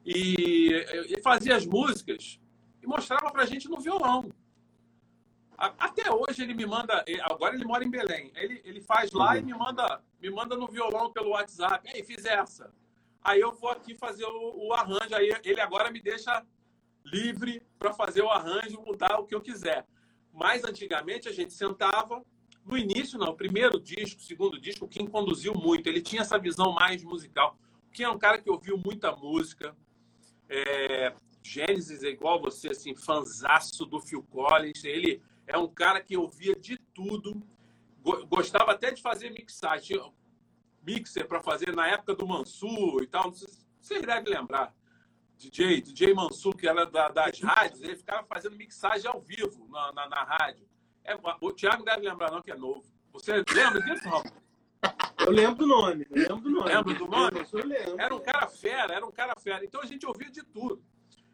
[0.05, 0.69] E,
[1.09, 2.39] e fazia as músicas
[2.81, 4.29] e mostrava pra gente no violão.
[5.57, 8.31] A- Até hoje ele me manda, agora ele mora em Belém.
[8.35, 11.89] Ele, ele faz lá e me manda, me manda no violão pelo WhatsApp.
[11.93, 12.71] Aí fiz essa.
[13.21, 15.15] Aí eu vou aqui fazer o, o arranjo.
[15.15, 16.45] Aí ele agora me deixa
[17.03, 19.87] livre para fazer o arranjo, mudar o que eu quiser.
[20.31, 22.23] Mas antigamente a gente sentava.
[22.65, 23.35] No início, não.
[23.35, 25.87] Primeiro disco, segundo disco, o Kim conduziu muito.
[25.87, 27.57] Ele tinha essa visão mais musical.
[27.87, 29.75] O Kim é um cara que ouviu muita música.
[30.49, 34.83] É, Gênesis é igual você, assim, fanzaço do Phil Collins.
[34.83, 37.41] Ele é um cara que ouvia de tudo.
[38.01, 39.99] Go- Gostava até de fazer mixagem.
[40.85, 43.31] Mixer para fazer na época do Mansur e tal.
[43.31, 44.73] Vocês devem lembrar.
[45.37, 49.91] DJ, DJ Mansur, que era da- das rádios, ele ficava fazendo mixagem ao vivo na,
[49.91, 50.65] na, na rádio.
[51.03, 52.83] É, o Thiago deve lembrar, não, que é novo.
[53.11, 54.44] Você lembra disso, Romulo?
[55.25, 56.05] Eu lembro do nome.
[56.11, 56.69] Eu lembro do nome.
[56.69, 57.47] Lembra do nome?
[57.51, 57.95] Eu lembro.
[57.99, 59.65] Era um cara fera, era um cara fera.
[59.65, 60.83] Então a gente ouvia de tudo.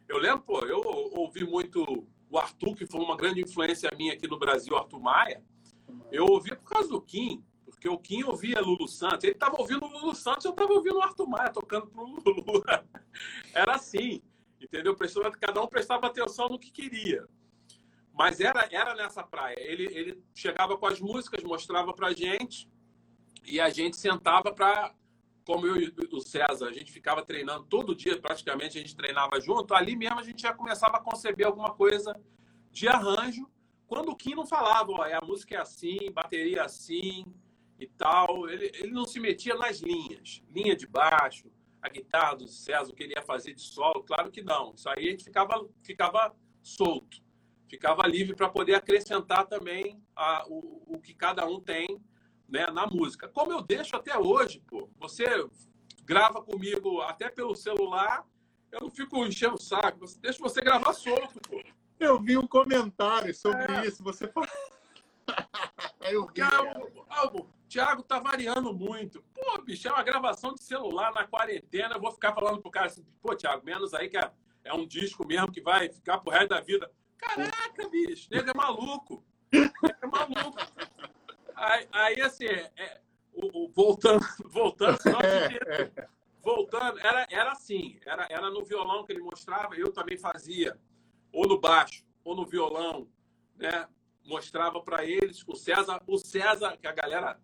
[0.07, 0.81] Eu lembro, pô, eu
[1.13, 5.43] ouvi muito o Arthur, que foi uma grande influência minha aqui no Brasil, Arthur Maia.
[6.11, 9.25] Eu ouvia por causa do Kim, porque o Kim ouvia Lulu Santos.
[9.25, 12.63] Ele estava ouvindo o Lulu Santos, eu estava ouvindo o Arthur Maia tocando pro Lulu.
[13.53, 14.21] Era assim,
[14.59, 14.95] entendeu?
[15.39, 17.27] Cada um prestava atenção no que queria.
[18.13, 19.55] Mas era, era nessa praia.
[19.57, 22.69] Ele, ele chegava com as músicas, mostrava pra gente,
[23.43, 24.93] e a gente sentava para
[25.43, 29.39] como eu e o César, a gente ficava treinando todo dia, praticamente a gente treinava
[29.41, 32.15] junto, ali mesmo a gente já começava a conceber alguma coisa
[32.71, 33.49] de arranjo,
[33.87, 37.25] quando o Kim não falava, ó, a música é assim, bateria é assim
[37.77, 41.51] e tal, ele, ele não se metia nas linhas, linha de baixo,
[41.81, 44.87] a guitarra do César, o que ele ia fazer de solo, claro que não, isso
[44.87, 47.17] aí a gente ficava, ficava solto,
[47.67, 51.99] ficava livre para poder acrescentar também a, o, o que cada um tem
[52.51, 53.27] né, na música.
[53.29, 54.89] Como eu deixo até hoje, pô.
[54.99, 55.25] Você
[56.03, 58.25] grava comigo até pelo celular,
[58.71, 60.05] eu não fico enchendo o saco.
[60.19, 61.61] Deixa você gravar solto, pô.
[61.99, 63.87] Eu vi um comentário sobre É.
[63.87, 64.03] isso.
[64.03, 64.47] Você fala.
[66.11, 66.41] eu vi.
[67.09, 69.23] Ah, o Thiago tá variando muito.
[69.33, 71.95] Pô, bicho, é uma gravação de celular na quarentena.
[71.95, 74.31] Eu vou ficar falando pro cara assim, pô, Thiago, menos aí que é,
[74.65, 76.91] é um disco mesmo que vai ficar pro resto da vida.
[77.17, 79.23] Caraca, Caraca, bicho, nego é maluco.
[79.53, 80.57] é maluco.
[81.61, 82.99] Aí, aí assim, é,
[83.31, 84.97] o, o, voltando, voltando,
[86.41, 90.75] voltando, era, era assim, era, era no violão que ele mostrava, eu também fazia,
[91.31, 93.07] ou no baixo, ou no violão,
[93.57, 93.87] né?
[94.25, 97.39] Mostrava para eles, o César, o César, que a galera.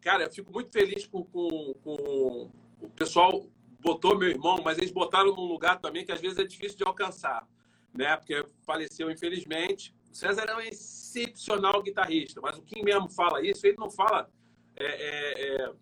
[0.00, 3.44] Cara, eu fico muito feliz com, com, com o pessoal
[3.80, 6.84] botou meu irmão, mas eles botaram num lugar também que às vezes é difícil de
[6.84, 7.48] alcançar,
[7.92, 8.16] né?
[8.16, 9.94] Porque faleceu, infelizmente.
[10.10, 14.28] O César é um excepcional guitarrista, mas o Kim mesmo fala isso, ele não fala
[14.76, 15.72] é, é, é,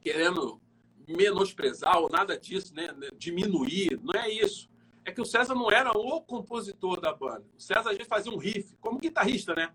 [0.00, 0.60] querendo
[1.06, 2.88] menosprezar ou nada disso, né?
[3.16, 4.68] Diminuir, não é isso.
[5.04, 7.44] É que o César não era o compositor da banda.
[7.56, 9.72] O César às vezes fazia um riff, como guitarrista, né?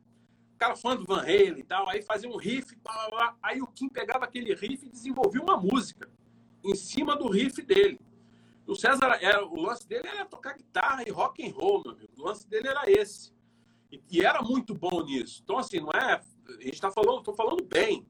[0.55, 3.37] O cara fã do Van Halen e tal, aí fazia um riff, blá, blá.
[3.41, 6.09] aí o Kim pegava aquele riff e desenvolvia uma música
[6.63, 7.99] em cima do riff dele.
[8.67, 12.11] O César, era, o lance dele era tocar guitarra e rock and roll, meu amigo.
[12.17, 13.31] O lance dele era esse.
[13.91, 15.41] E, e era muito bom nisso.
[15.43, 16.21] Então, assim, não é.
[16.47, 18.05] A gente está falando, estou falando bem.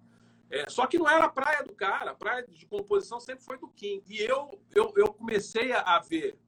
[0.50, 2.12] É, só que não era a praia do cara.
[2.12, 4.02] A praia de composição sempre foi do Kim.
[4.08, 6.40] E eu, eu, eu comecei a ver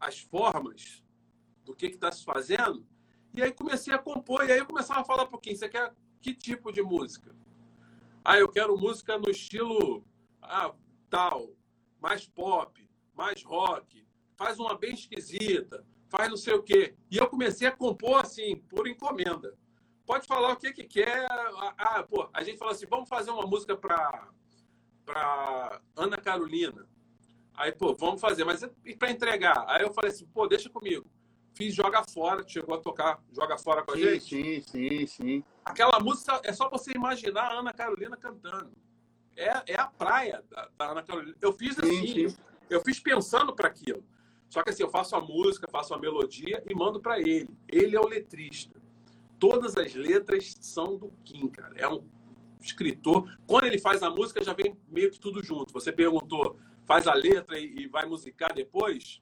[0.00, 1.02] as formas
[1.64, 2.86] do que está se fazendo.
[3.32, 4.48] E aí comecei a compor.
[4.48, 7.34] E aí eu começava a falar para o Kim: você quer que tipo de música?
[8.24, 10.04] Ah, eu quero música no estilo.
[10.40, 10.74] Ah,
[11.10, 11.54] tal,
[12.00, 14.06] mais pop, mais rock,
[14.36, 16.94] faz uma bem esquisita, faz não sei o quê.
[17.10, 19.56] E eu comecei a compor assim, por encomenda.
[20.06, 21.26] Pode falar o que que quer.
[21.30, 24.28] Ah, ah pô, a gente falou assim, vamos fazer uma música para
[25.04, 26.86] para Ana Carolina.
[27.54, 29.64] Aí, pô, vamos fazer, mas e para entregar?
[29.68, 31.04] Aí eu falei assim, pô, deixa comigo.
[31.52, 34.24] Fiz Joga Fora, chegou a tocar Joga Fora com a sim, gente?
[34.24, 35.44] Sim, sim, sim.
[35.64, 38.72] Aquela música, é só você imaginar a Ana Carolina cantando
[39.36, 41.36] é, é a praia da, da Ana Carolina.
[41.40, 42.36] Eu fiz assim, sim, sim.
[42.70, 44.02] eu fiz pensando para aquilo.
[44.54, 47.50] Só que assim, eu faço a música, faço a melodia e mando para ele.
[47.66, 48.80] Ele é o letrista.
[49.36, 51.74] Todas as letras são do Kim, cara.
[51.76, 52.08] É um
[52.60, 53.36] escritor.
[53.48, 55.72] Quando ele faz a música, já vem meio que tudo junto.
[55.72, 59.20] Você perguntou, faz a letra e, vai musicar depois?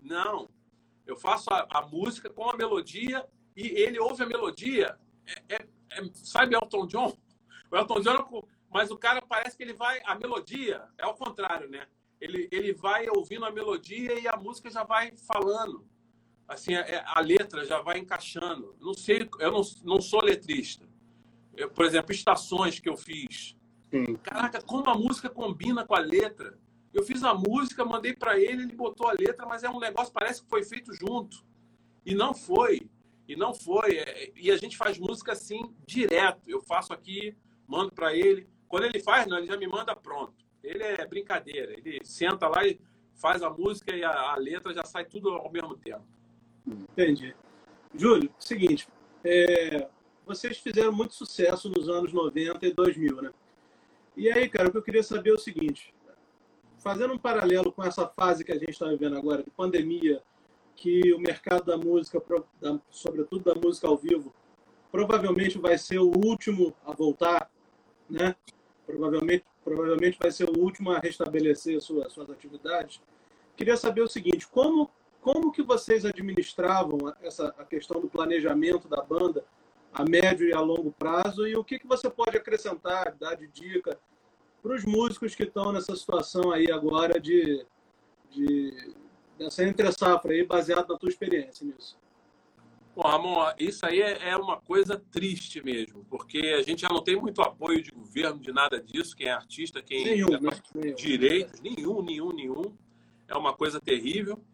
[0.00, 0.48] Não.
[1.06, 4.98] Eu faço a, a, música com a melodia e ele ouve a melodia.
[5.26, 5.66] É, é,
[5.98, 7.14] é, sabe Elton John?
[7.70, 10.00] O Elton John mas o cara parece que ele vai.
[10.06, 11.86] A melodia é ao contrário, né?
[12.22, 15.84] Ele, ele vai ouvindo a melodia e a música já vai falando.
[16.46, 18.76] Assim, a, é, a letra já vai encaixando.
[18.80, 20.88] Não sei, eu não, não sou letrista.
[21.56, 23.56] Eu, por exemplo, estações que eu fiz.
[23.90, 24.14] Sim.
[24.22, 26.56] Caraca, como a música combina com a letra.
[26.94, 30.12] Eu fiz a música, mandei para ele, ele botou a letra, mas é um negócio
[30.12, 31.44] parece que foi feito junto.
[32.06, 32.88] E não foi.
[33.26, 33.96] E não foi.
[33.96, 36.48] É, e a gente faz música assim direto.
[36.48, 38.48] Eu faço aqui, mando para ele.
[38.68, 40.41] Quando ele faz, não, ele já me manda pronto.
[40.62, 41.72] Ele é brincadeira.
[41.72, 42.80] Ele senta lá e
[43.14, 46.04] faz a música e a, a letra já sai tudo ao mesmo tempo.
[46.66, 47.34] Entendi.
[47.94, 48.88] Júlio, seguinte,
[49.24, 49.88] é,
[50.26, 53.32] vocês fizeram muito sucesso nos anos 90 e 2000, né?
[54.16, 55.94] E aí, cara, o que eu queria saber é o seguinte:
[56.78, 60.22] fazendo um paralelo com essa fase que a gente está vivendo agora, de pandemia,
[60.76, 62.22] que o mercado da música,
[62.90, 64.34] sobretudo da música ao vivo,
[64.90, 67.50] provavelmente vai ser o último a voltar,
[68.08, 68.34] né?
[68.86, 73.00] provavelmente, provavelmente vai ser o último a restabelecer suas, atividades.
[73.56, 79.02] Queria saber o seguinte, como, como que vocês administravam essa a questão do planejamento da
[79.02, 79.44] banda
[79.92, 83.46] a médio e a longo prazo e o que, que você pode acrescentar, dar de
[83.48, 83.98] dica
[84.62, 87.66] para os músicos que estão nessa situação aí agora de,
[88.30, 88.94] de
[89.38, 91.98] dessa entre-safra aí, baseado na tua experiência nisso?
[92.94, 97.02] Bom, Ramon, isso aí é, é uma coisa triste mesmo, porque a gente já não
[97.02, 100.92] tem muito apoio de governo, de nada disso, quem é artista, quem nenhum, é né?
[100.92, 102.76] direitos, nenhum, nenhum, nenhum.
[103.26, 104.44] É uma coisa terrível.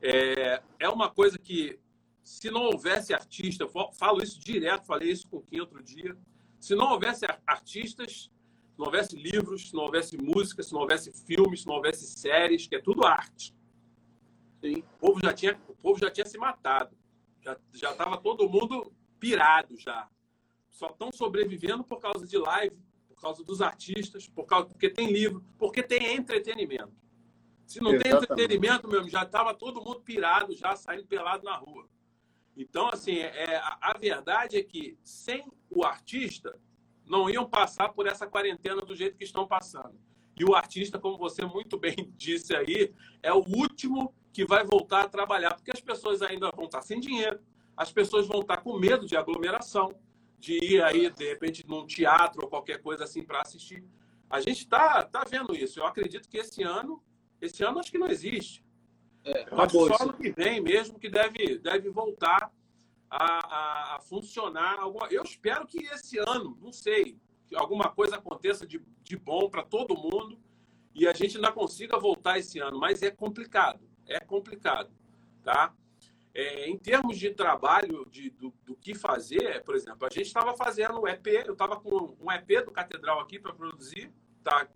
[0.00, 1.76] É, é uma coisa que,
[2.22, 6.16] se não houvesse artista, eu falo isso direto, falei isso com Kim outro dia,
[6.60, 8.30] se não houvesse artistas,
[8.70, 12.06] se não houvesse livros, se não houvesse música, se não houvesse filmes, se não houvesse
[12.06, 13.52] séries, que é tudo arte.
[14.60, 14.84] Sim.
[15.00, 16.96] O povo já tinha, o povo já tinha se matado.
[17.46, 20.08] Já, já tava todo mundo pirado já.
[20.68, 25.12] Só estão sobrevivendo por causa de live, por causa dos artistas, por causa, porque tem
[25.12, 26.92] livro, porque tem entretenimento.
[27.64, 28.26] Se não Exatamente.
[28.26, 31.88] tem entretenimento, mesmo, já estava todo mundo pirado, já saindo pelado na rua.
[32.56, 36.58] Então, assim, é, a, a, verdade é que sem o artista,
[37.04, 39.94] não iam passar por essa quarentena do jeito que estão passando.
[40.36, 45.04] E o artista, como você muito bem disse aí, é o último que vai voltar
[45.04, 47.40] a trabalhar, porque as pessoas ainda vão estar sem dinheiro,
[47.74, 49.98] as pessoas vão estar com medo de aglomeração,
[50.38, 53.82] de ir aí, de repente, num teatro ou qualquer coisa assim para assistir.
[54.28, 55.80] A gente está tá vendo isso.
[55.80, 57.02] Eu acredito que esse ano,
[57.40, 58.62] esse ano acho que não existe.
[59.24, 62.52] É, só ano que vem mesmo que deve, deve voltar
[63.08, 64.78] a, a, a funcionar.
[64.80, 65.06] Alguma...
[65.06, 69.62] Eu espero que esse ano, não sei, que alguma coisa aconteça de, de bom para
[69.62, 70.38] todo mundo
[70.94, 74.90] e a gente ainda consiga voltar esse ano, mas é complicado, é complicado,
[75.42, 75.74] tá?
[76.34, 80.54] É, em termos de trabalho, de, do, do, que fazer, por exemplo, a gente estava
[80.54, 84.12] fazendo um EP, eu estava com um EP do Catedral aqui para produzir,
[84.44, 84.68] tá?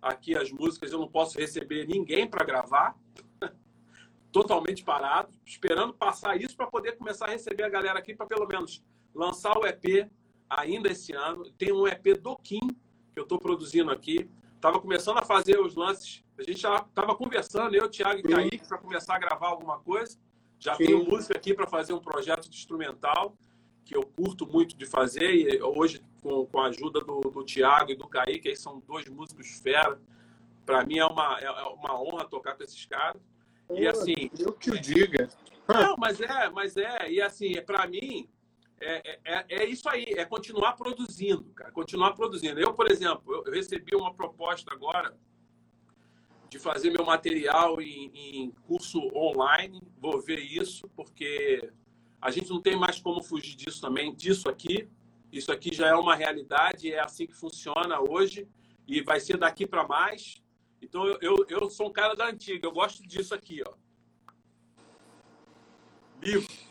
[0.00, 2.96] Aqui as músicas eu não posso receber ninguém para gravar,
[4.30, 8.46] totalmente parado, esperando passar isso para poder começar a receber a galera aqui para pelo
[8.46, 10.08] menos lançar o EP
[10.48, 11.50] ainda esse ano.
[11.52, 12.60] Tem um EP do Kim
[13.12, 14.30] que eu estou produzindo aqui.
[14.60, 16.24] Tava começando a fazer os lances.
[16.38, 20.18] A gente já estava conversando, eu, Thiago e Kaique, para começar a gravar alguma coisa.
[20.58, 20.86] Já Sim.
[20.86, 23.36] tenho música aqui para fazer um projeto de instrumental
[23.84, 25.32] que eu curto muito de fazer.
[25.32, 29.08] E hoje, com, com a ajuda do, do Tiago e do Kaique, aí são dois
[29.08, 30.00] músicos fera.
[30.66, 33.22] Para mim é uma, é uma honra tocar com esses caras.
[33.70, 34.30] E assim.
[34.38, 35.28] Eu que o diga.
[35.68, 37.10] Não, mas é, mas é.
[37.10, 38.28] E assim, para mim,
[38.80, 41.72] é, é, é, isso aí, é continuar produzindo, cara.
[41.72, 42.60] Continuar produzindo.
[42.60, 45.16] Eu, por exemplo, eu recebi uma proposta agora
[46.48, 49.82] de fazer meu material em, em, curso online.
[49.98, 51.70] Vou ver isso, porque
[52.20, 54.88] a gente não tem mais como fugir disso também, disso aqui.
[55.30, 58.48] Isso aqui já é uma realidade, é assim que funciona hoje
[58.86, 60.42] e vai ser daqui para mais.
[60.80, 63.74] Então eu, eu, eu, sou um cara da antiga, eu gosto disso aqui, ó.
[66.22, 66.67] Livro.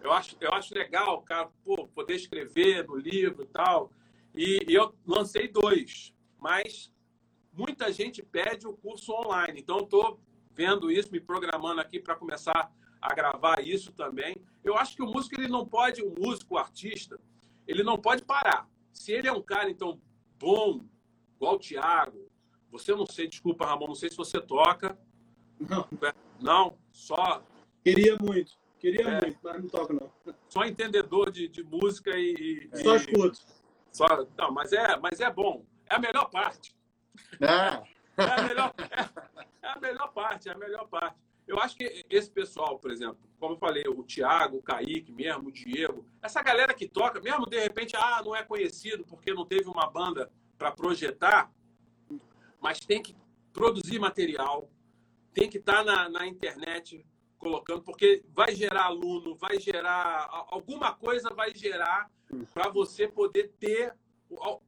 [0.00, 3.90] Eu acho, eu acho legal, cara, pô, poder escrever no livro e tal.
[4.34, 6.92] E, e eu lancei dois, mas
[7.52, 9.60] muita gente pede o curso online.
[9.60, 10.20] Então, estou
[10.52, 14.36] vendo isso, me programando aqui para começar a gravar isso também.
[14.62, 17.18] Eu acho que o músico ele não pode, o músico, o artista,
[17.66, 18.68] ele não pode parar.
[18.92, 20.00] Se ele é um cara então
[20.38, 20.84] bom,
[21.36, 22.30] igual o Thiago,
[22.70, 24.98] você não sei, desculpa, Ramon, não sei se você toca.
[25.58, 25.88] Não.
[26.40, 27.42] Não, só.
[27.82, 28.59] Queria muito.
[28.80, 30.10] Queria é, muito, mas não toco, não.
[30.48, 32.68] Só entendedor de, de música e.
[32.82, 33.38] Só escuto.
[33.92, 34.06] Só,
[34.38, 35.66] não, mas é, mas é bom.
[35.88, 36.74] É a melhor parte.
[37.40, 38.00] É.
[38.20, 41.16] É a melhor, é, é a melhor parte, é a melhor parte.
[41.46, 45.48] Eu acho que esse pessoal, por exemplo, como eu falei, o Thiago, o Kaique mesmo,
[45.48, 49.46] o Diego, essa galera que toca, mesmo de repente, ah, não é conhecido porque não
[49.46, 51.50] teve uma banda para projetar,
[52.60, 53.16] mas tem que
[53.54, 54.70] produzir material,
[55.32, 57.06] tem que estar tá na, na internet
[57.40, 62.08] colocando, porque vai gerar aluno, vai gerar alguma coisa vai gerar
[62.52, 63.96] para você poder ter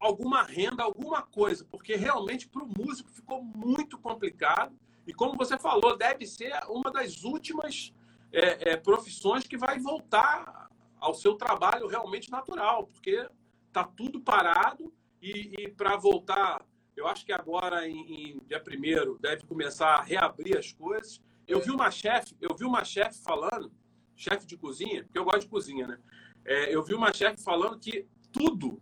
[0.01, 4.77] alguma renda, alguma coisa, porque realmente para o músico ficou muito complicado.
[5.07, 7.93] E como você falou, deve ser uma das últimas
[8.33, 13.29] é, é, profissões que vai voltar ao seu trabalho realmente natural, porque
[13.69, 16.65] está tudo parado e, e para voltar,
[16.97, 21.21] eu acho que agora em, em dia primeiro deve começar a reabrir as coisas.
[21.47, 23.73] Eu vi uma chefe, eu vi uma chefe falando,
[24.17, 25.99] chefe de cozinha, porque eu gosto de cozinha, né?
[26.45, 28.81] É, eu vi uma chefe falando que tudo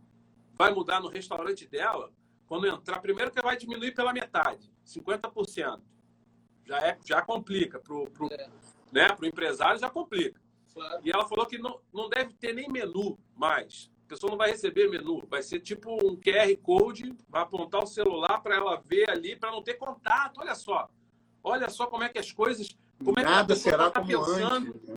[0.55, 2.13] vai mudar no restaurante dela
[2.47, 3.01] quando entrar.
[3.01, 5.81] Primeiro que vai diminuir pela metade, 50%.
[6.67, 7.79] Já, é, já complica.
[7.81, 8.51] Para o é.
[8.93, 10.41] né, pro empresário já complica.
[10.73, 11.01] Claro.
[11.05, 13.91] E ela falou que não, não deve ter nem menu mais.
[14.05, 15.25] A pessoa não vai receber menu.
[15.29, 19.51] Vai ser tipo um QR Code, vai apontar o celular para ela ver ali, para
[19.51, 20.41] não ter contato.
[20.41, 20.89] Olha só.
[21.43, 22.77] Olha só como é que as coisas.
[23.03, 24.55] Como é Nada será tá como pensando.
[24.55, 24.89] antes.
[24.89, 24.97] Né?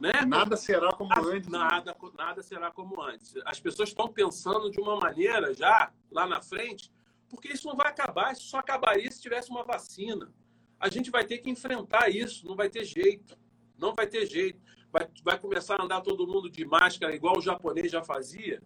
[0.00, 0.12] Né?
[0.26, 1.48] Nada será como antes.
[1.48, 1.58] Né?
[1.58, 3.34] Nada, nada será como antes.
[3.44, 6.92] As pessoas estão pensando de uma maneira já lá na frente,
[7.28, 8.32] porque isso não vai acabar.
[8.32, 10.32] Isso só acabaria se tivesse uma vacina.
[10.78, 13.38] A gente vai ter que enfrentar isso, não vai ter jeito.
[13.78, 14.60] Não vai ter jeito.
[14.92, 18.62] Vai, vai começar a andar todo mundo de máscara, igual o japonês já fazia,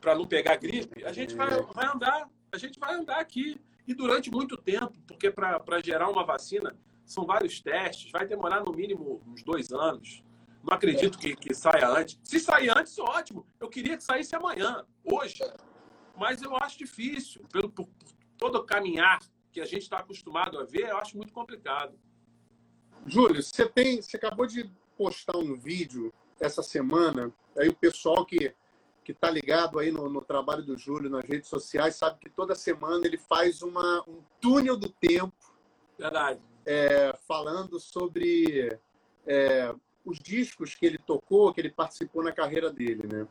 [0.00, 1.04] para não pegar gripe.
[1.04, 3.58] A gente vai, vai andar, a gente vai andar aqui.
[3.86, 8.72] E durante muito tempo, porque para gerar uma vacina são vários testes, vai demorar no
[8.72, 10.22] mínimo uns dois anos.
[10.62, 12.18] Não acredito que, que saia antes.
[12.22, 13.46] Se sair antes, ótimo.
[13.58, 15.38] Eu queria que saísse amanhã, hoje.
[16.16, 17.42] Mas eu acho difícil.
[17.50, 21.16] Pelo, por, por todo o caminhar que a gente está acostumado a ver, eu acho
[21.16, 21.98] muito complicado.
[23.06, 27.32] Júlio, você tem, você acabou de postar um vídeo essa semana.
[27.58, 28.54] Aí o pessoal que
[29.12, 32.54] que está ligado aí no, no, trabalho do Júlio nas redes sociais sabe que toda
[32.54, 35.34] semana ele faz uma, um túnel do tempo.
[35.98, 38.78] Verdade é, falando sobre
[39.26, 43.26] é, os discos que ele tocou, que ele participou na carreira dele, né?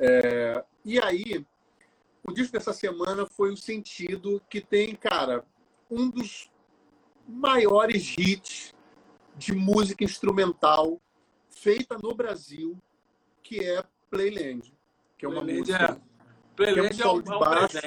[0.00, 1.44] É, e aí,
[2.26, 5.44] o disco dessa semana foi o Sentido, que tem, cara,
[5.90, 6.50] um dos
[7.26, 8.74] maiores hits
[9.36, 11.00] de música instrumental
[11.50, 12.78] feita no Brasil,
[13.42, 14.72] que é Playland,
[15.18, 17.78] que é uma Playland música é, Playland é um sol de é baixo.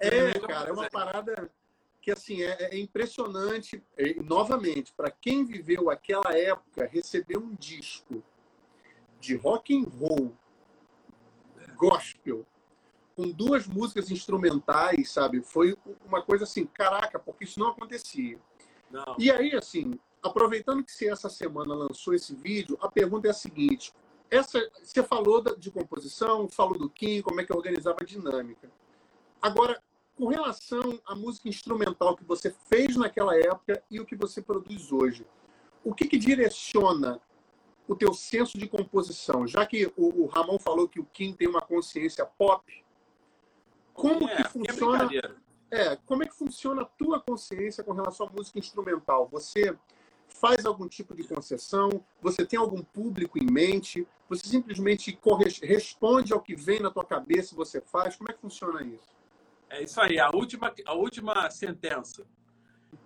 [0.00, 1.50] É, cara, é uma parada
[2.02, 3.82] que assim é, é impressionante.
[3.96, 8.22] E, novamente, para quem viveu aquela época, receber um disco
[9.20, 10.36] de rock and roll,
[11.76, 12.46] gospel,
[13.16, 15.42] com duas músicas instrumentais, sabe?
[15.42, 18.38] Foi uma coisa assim, caraca, porque isso não acontecia.
[18.90, 19.16] Não.
[19.18, 23.34] E aí, assim, aproveitando que você essa semana lançou esse vídeo, a pergunta é a
[23.34, 23.92] seguinte:
[24.30, 28.70] essa, você falou de composição, falou do Kim, como é que organizava a dinâmica.
[29.40, 29.80] Agora,
[30.14, 34.90] com relação à música instrumental que você fez naquela época e o que você produz
[34.92, 35.26] hoje,
[35.84, 37.20] o que, que direciona
[37.86, 39.46] o teu senso de composição?
[39.46, 42.84] Já que o, o, Ramon falou que o Kim tem uma consciência pop,
[43.94, 45.08] como é, que é funciona?
[45.70, 49.28] É, é, como é que funciona a tua consciência com relação à música instrumental?
[49.30, 49.76] Você
[50.28, 52.04] faz algum tipo de concessão?
[52.20, 54.06] Você tem algum público em mente?
[54.28, 55.18] Você simplesmente
[55.62, 58.16] responde ao que vem na tua cabeça você faz?
[58.16, 59.16] Como é que funciona isso?
[59.70, 62.26] É isso aí, a última, a última sentença.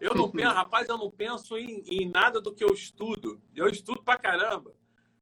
[0.01, 3.41] Eu não penso, rapaz, eu não penso em, em nada do que eu estudo.
[3.55, 4.75] Eu estudo pra caramba,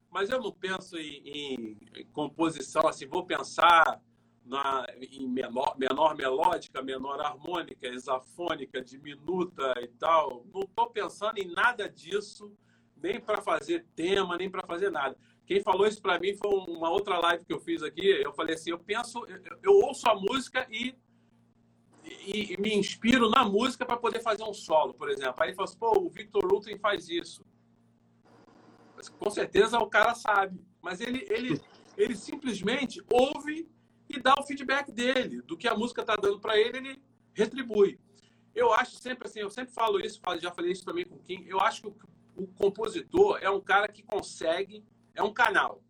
[0.09, 3.05] mas eu não penso em, em, em composição assim.
[3.05, 4.01] Vou pensar
[4.43, 10.45] na, em menor, menor melódica, menor harmônica, hexafônica, diminuta e tal.
[10.53, 12.51] Não estou pensando em nada disso,
[12.97, 15.15] nem para fazer tema, nem para fazer nada.
[15.45, 18.05] Quem falou isso para mim foi uma outra live que eu fiz aqui.
[18.05, 20.95] Eu falei assim: eu penso, eu, eu ouço a música e,
[22.03, 25.35] e, e me inspiro na música para poder fazer um solo, por exemplo.
[25.37, 27.43] Aí ele falou assim: pô, o Victor Ultra faz isso.
[29.17, 31.59] Com certeza o cara sabe, mas ele, ele,
[31.97, 33.67] ele simplesmente ouve
[34.07, 37.01] e dá o feedback dele, do que a música está dando para ele, ele
[37.33, 37.99] retribui.
[38.53, 41.45] Eu acho sempre assim, eu sempre falo isso, já falei isso também com o Kim,
[41.47, 41.95] eu acho que o,
[42.35, 44.83] o compositor é um cara que consegue,
[45.15, 45.81] é um canal.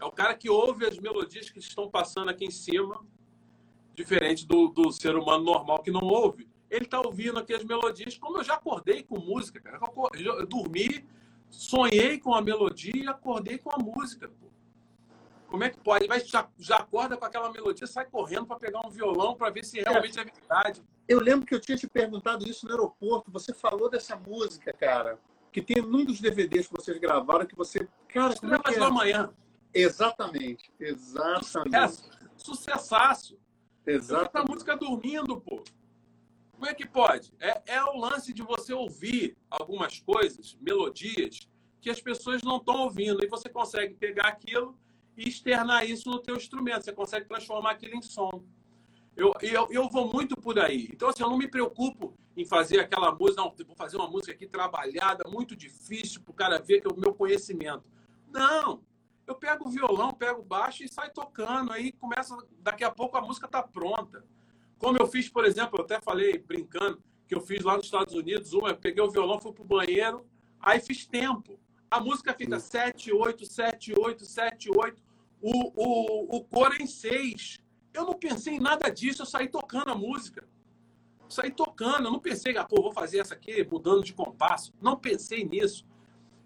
[0.00, 3.04] É o cara que ouve as melodias que estão passando aqui em cima,
[3.94, 6.48] diferente do, do ser humano normal que não ouve.
[6.70, 9.80] Ele está ouvindo aqui as melodias, como eu já acordei com música, cara.
[10.14, 11.04] Eu, eu dormi,
[11.50, 14.28] sonhei com a melodia e acordei com a música.
[14.28, 14.48] Pô.
[15.48, 16.06] Como é que pode?
[16.06, 19.64] Vai, já, já acorda com aquela melodia, sai correndo para pegar um violão para ver
[19.64, 20.22] se realmente é.
[20.22, 20.82] é verdade.
[21.08, 23.30] Eu lembro que eu tinha te perguntado isso no aeroporto.
[23.32, 25.18] Você falou dessa música, cara,
[25.52, 27.88] que tem num dos DVDs que vocês gravaram que você.
[28.08, 28.82] Cara, como é que é?
[28.82, 29.32] amanhã.
[29.72, 31.46] Exatamente, exatamente.
[31.46, 32.10] Sucesso.
[32.36, 33.38] Sucessaço.
[33.86, 34.50] Exatamente.
[34.50, 35.62] a música dormindo, pô.
[36.52, 37.32] Como é que pode?
[37.40, 41.48] É, é o lance de você ouvir algumas coisas, melodias,
[41.80, 43.24] que as pessoas não estão ouvindo.
[43.24, 44.76] E você consegue pegar aquilo
[45.16, 46.84] e externar isso no teu instrumento.
[46.84, 48.42] Você consegue transformar aquilo em som.
[49.18, 50.88] Eu, eu, eu vou muito por aí.
[50.92, 54.32] Então, assim, eu não me preocupo em fazer aquela música, não, vou fazer uma música
[54.32, 57.82] aqui trabalhada, muito difícil para o cara ver que é o meu conhecimento.
[58.32, 58.80] Não.
[59.26, 61.72] Eu pego o violão, pego o baixo e sai tocando.
[61.72, 64.24] Aí começa, daqui a pouco a música está pronta.
[64.78, 68.14] Como eu fiz, por exemplo, eu até falei brincando, que eu fiz lá nos Estados
[68.14, 70.24] Unidos, uma, eu peguei o violão, fui pro banheiro,
[70.60, 71.58] aí fiz tempo.
[71.90, 75.02] A música fica 7, 8, 7, 8, 7, 8
[75.42, 77.58] o, o, o coro em seis.
[77.98, 80.46] Eu não pensei em nada disso, eu saí tocando a música.
[81.28, 84.72] saí tocando, eu não pensei, ah, pô, vou fazer essa aqui mudando de compasso.
[84.80, 85.84] Não pensei nisso.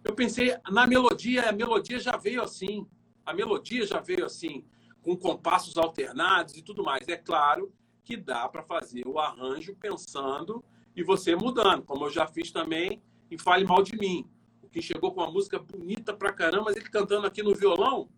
[0.02, 2.86] Eu pensei na melodia, a melodia já veio assim.
[3.26, 4.64] A melodia já veio assim,
[5.02, 7.06] com compassos alternados e tudo mais.
[7.06, 7.70] É claro
[8.02, 10.64] que dá para fazer o arranjo pensando
[10.96, 14.26] e você mudando, como eu já fiz também em Fale Mal de Mim.
[14.62, 18.08] O que chegou com uma música bonita pra caramba, mas ele cantando aqui no violão,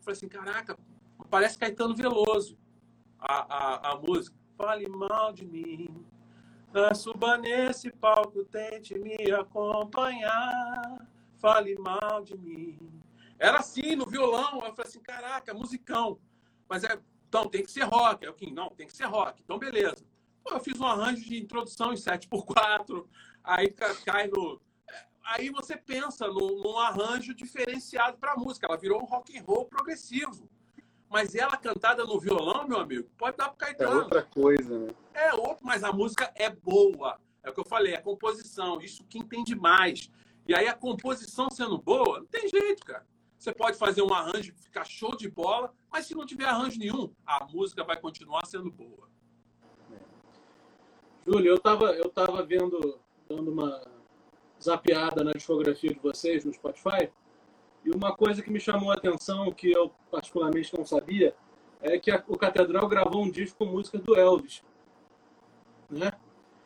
[0.00, 0.78] falei assim, caraca,
[1.28, 2.56] parece Caetano Veloso
[3.24, 4.36] a, a, a música.
[4.56, 6.06] Fale mal de mim,
[6.94, 11.08] suba nesse palco, tente me acompanhar.
[11.38, 12.78] Fale mal de mim.
[13.38, 14.54] Era assim, no violão.
[14.54, 16.18] Eu falei assim, caraca, musicão.
[16.68, 16.98] Mas é,
[17.28, 18.24] então tem que ser rock.
[18.24, 18.50] É o que?
[18.50, 19.42] Não, tem que ser rock.
[19.42, 20.04] Então, beleza.
[20.42, 23.06] Pô, eu fiz um arranjo de introdução em 7x4,
[23.42, 23.70] aí
[24.04, 24.60] cai no,
[25.24, 28.66] aí você pensa num, arranjo diferenciado para a música.
[28.66, 30.48] Ela virou um rock and roll progressivo.
[31.14, 34.00] Mas ela cantada no violão, meu amigo, pode dar para Caetano.
[34.00, 34.88] É outra coisa, né?
[35.14, 37.20] É outro, mas a música é boa.
[37.40, 38.80] É o que eu falei, é a composição.
[38.80, 40.10] Isso que entende mais.
[40.44, 43.06] E aí a composição sendo boa, não tem jeito, cara.
[43.38, 47.14] Você pode fazer um arranjo ficar show de bola, mas se não tiver arranjo nenhum,
[47.24, 49.08] a música vai continuar sendo boa.
[51.24, 52.98] Júlio, eu estava eu tava vendo,
[53.28, 53.86] dando uma,
[54.60, 57.08] zapeada na discografia de vocês no Spotify.
[57.84, 61.34] E uma coisa que me chamou a atenção, que eu particularmente não sabia,
[61.80, 64.62] é que a, o Catedral gravou um disco com música do Elvis.
[65.90, 66.10] Né?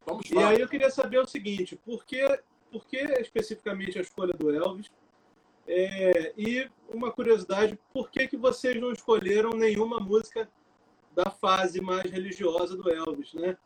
[0.07, 2.23] Vamos e aí eu queria saber o seguinte, por que,
[2.71, 4.91] por que especificamente a escolha do Elvis?
[5.67, 10.49] É, e uma curiosidade, por que, que vocês não escolheram nenhuma música
[11.15, 13.57] da fase mais religiosa do Elvis, né?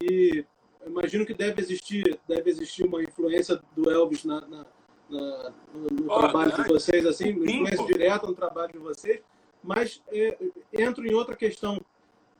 [0.00, 0.44] E
[0.86, 4.66] imagino que deve existir, deve existir uma influência do Elvis na, na,
[5.10, 9.20] na, no, oh, trabalho de vocês, assim, influência direta no trabalho de vocês,
[9.62, 10.38] mas é,
[10.72, 11.80] entro em outra questão.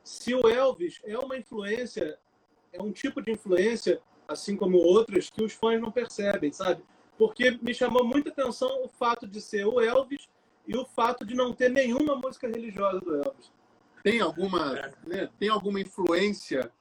[0.03, 2.17] Se o Elvis é uma influência,
[2.73, 6.83] é um tipo de influência, assim como outras, que os fãs não percebem, sabe?
[7.17, 10.27] Porque me chamou muita atenção o fato de ser o Elvis
[10.67, 13.51] e o fato de não ter nenhuma música religiosa do Elvis.
[14.03, 16.71] Tem alguma, né, tem alguma influência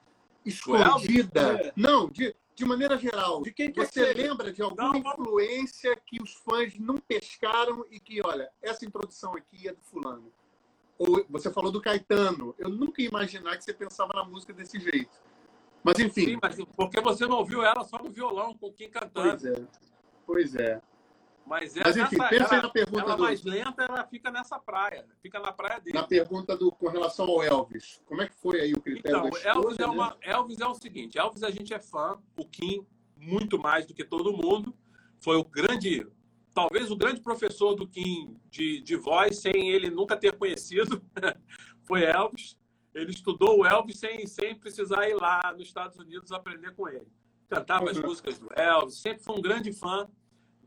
[0.44, 1.60] escondida?
[1.60, 1.72] É.
[1.76, 3.42] Não, de, de maneira geral.
[3.42, 7.98] De quem que você lembra de alguma não, influência que os fãs não pescaram e
[7.98, 10.30] que, olha, essa introdução aqui é do fulano?
[10.98, 12.54] Ou você falou do Caetano.
[12.58, 15.10] Eu nunca ia imaginar que você pensava na música desse jeito.
[15.82, 16.26] Mas enfim.
[16.26, 19.30] Sim, mas porque você não ouviu ela só no violão, com quem cantando.
[19.30, 19.66] Pois é.
[20.26, 20.82] Pois é.
[21.50, 23.22] Mas, Mas enfim, essa, pensa ela, na pergunta ela do...
[23.24, 25.98] mais lenta, ela fica nessa praia, fica na praia dele.
[25.98, 29.30] Na pergunta do, com relação ao Elvis, como é que foi aí o critério então,
[29.30, 32.44] da escolha, Elvis, é uma, Elvis é o seguinte, Elvis a gente é fã, o
[32.46, 32.86] Kim,
[33.16, 34.72] muito mais do que todo mundo,
[35.18, 36.06] foi o grande,
[36.54, 41.02] talvez o grande professor do Kim de, de voz, sem ele nunca ter conhecido,
[41.82, 42.56] foi Elvis.
[42.94, 47.08] Ele estudou o Elvis sem, sem precisar ir lá nos Estados Unidos aprender com ele.
[47.48, 47.90] Cantava uhum.
[47.90, 50.08] as músicas do Elvis, sempre foi um grande fã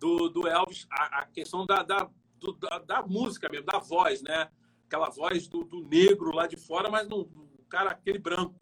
[0.04, 4.22] do, do Elvis, a, a questão da, da, do, da, da, música mesmo, da voz,
[4.22, 4.50] né?
[4.86, 8.54] Aquela voz do, do negro lá de fora, mas no, o cara, aquele branco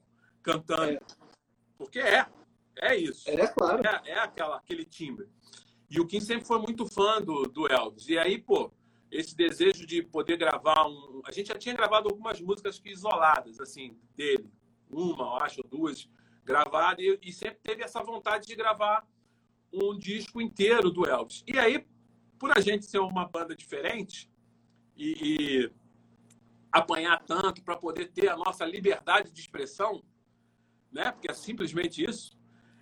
[0.44, 0.92] cantando.
[0.92, 1.00] É.
[1.80, 2.28] Porque é,
[2.78, 3.28] é isso.
[3.28, 3.82] É, claro.
[3.84, 5.28] É, é aquela, aquele timbre.
[5.90, 8.08] E o Kim sempre foi muito fã do, do Elvis.
[8.08, 8.72] E aí, pô,
[9.10, 11.24] esse desejo de poder gravar um.
[11.26, 14.48] A gente já tinha gravado algumas músicas que isoladas, assim, dele.
[14.92, 16.08] Uma, eu acho, duas
[16.46, 17.04] gravadas.
[17.04, 19.04] E, e sempre teve essa vontade de gravar
[19.72, 21.44] um disco inteiro do Elvis.
[21.48, 21.86] E aí,
[22.38, 24.30] por a gente ser uma banda diferente
[24.98, 25.14] e,
[25.66, 25.72] e
[26.72, 30.04] apanhar tanto para poder ter a nossa liberdade de expressão,
[30.92, 31.12] né?
[31.12, 32.38] Porque é simplesmente isso.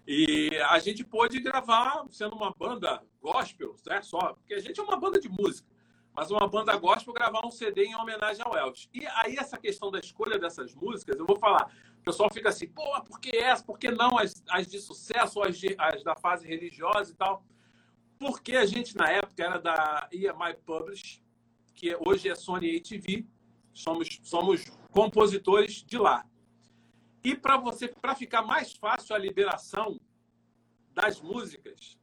[0.08, 4.02] E a gente pôde gravar sendo uma banda gospel, né?
[4.02, 5.68] Só porque a gente é uma banda de música,
[6.16, 8.90] mas uma banda gospel gravar um CD em homenagem ao Elvis.
[8.94, 12.68] E aí essa questão da escolha dessas músicas, eu vou falar, o pessoal fica assim,
[12.68, 13.64] pô, por que essa?
[13.64, 17.46] Por que não as, as de sucesso, as, de, as da fase religiosa e tal?
[18.18, 21.22] Porque a gente, na época, era da EMI Publish,
[21.76, 23.26] que hoje é Sony ATV,
[23.74, 26.26] somos, somos compositores de lá.
[27.24, 30.00] E para você, para ficar mais fácil a liberação
[30.94, 31.98] das músicas,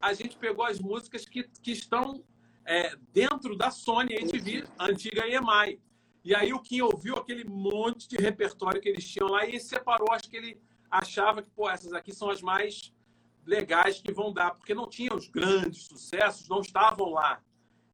[0.00, 2.24] a gente pegou as músicas que, que estão
[2.64, 5.80] é, dentro da Sony ATV, antiga EMI.
[6.22, 10.12] E aí o Kim ouviu aquele monte de repertório que eles tinham lá e separou.
[10.12, 10.60] Acho que ele
[10.90, 12.92] achava que, pô, essas aqui são as mais
[13.46, 17.40] legais que vão dar, porque não tinham os grandes sucessos, não estavam lá.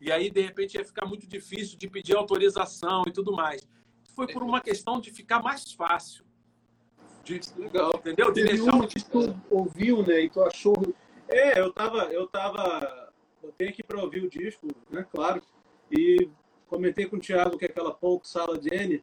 [0.01, 3.67] E aí, de repente, ia ficar muito difícil de pedir autorização e tudo mais.
[4.15, 6.25] Foi por uma questão de ficar mais fácil.
[7.25, 7.93] De, Legal.
[7.97, 8.33] Entendeu?
[8.33, 8.75] De Teve deixar...
[8.75, 10.23] uma que tu ouviu, né?
[10.23, 10.75] E tu achou.
[11.29, 12.05] É, eu tava.
[12.13, 13.13] Eu tava.
[13.43, 15.07] Botei aqui para ouvir o disco, né?
[15.11, 15.43] Claro.
[15.91, 16.29] E
[16.67, 19.03] Comentei com o Thiago que aquela Polk Salad N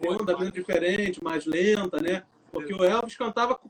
[0.00, 2.24] é um andamento diferente, mais lenta, né?
[2.50, 3.60] Porque o Elvis cantava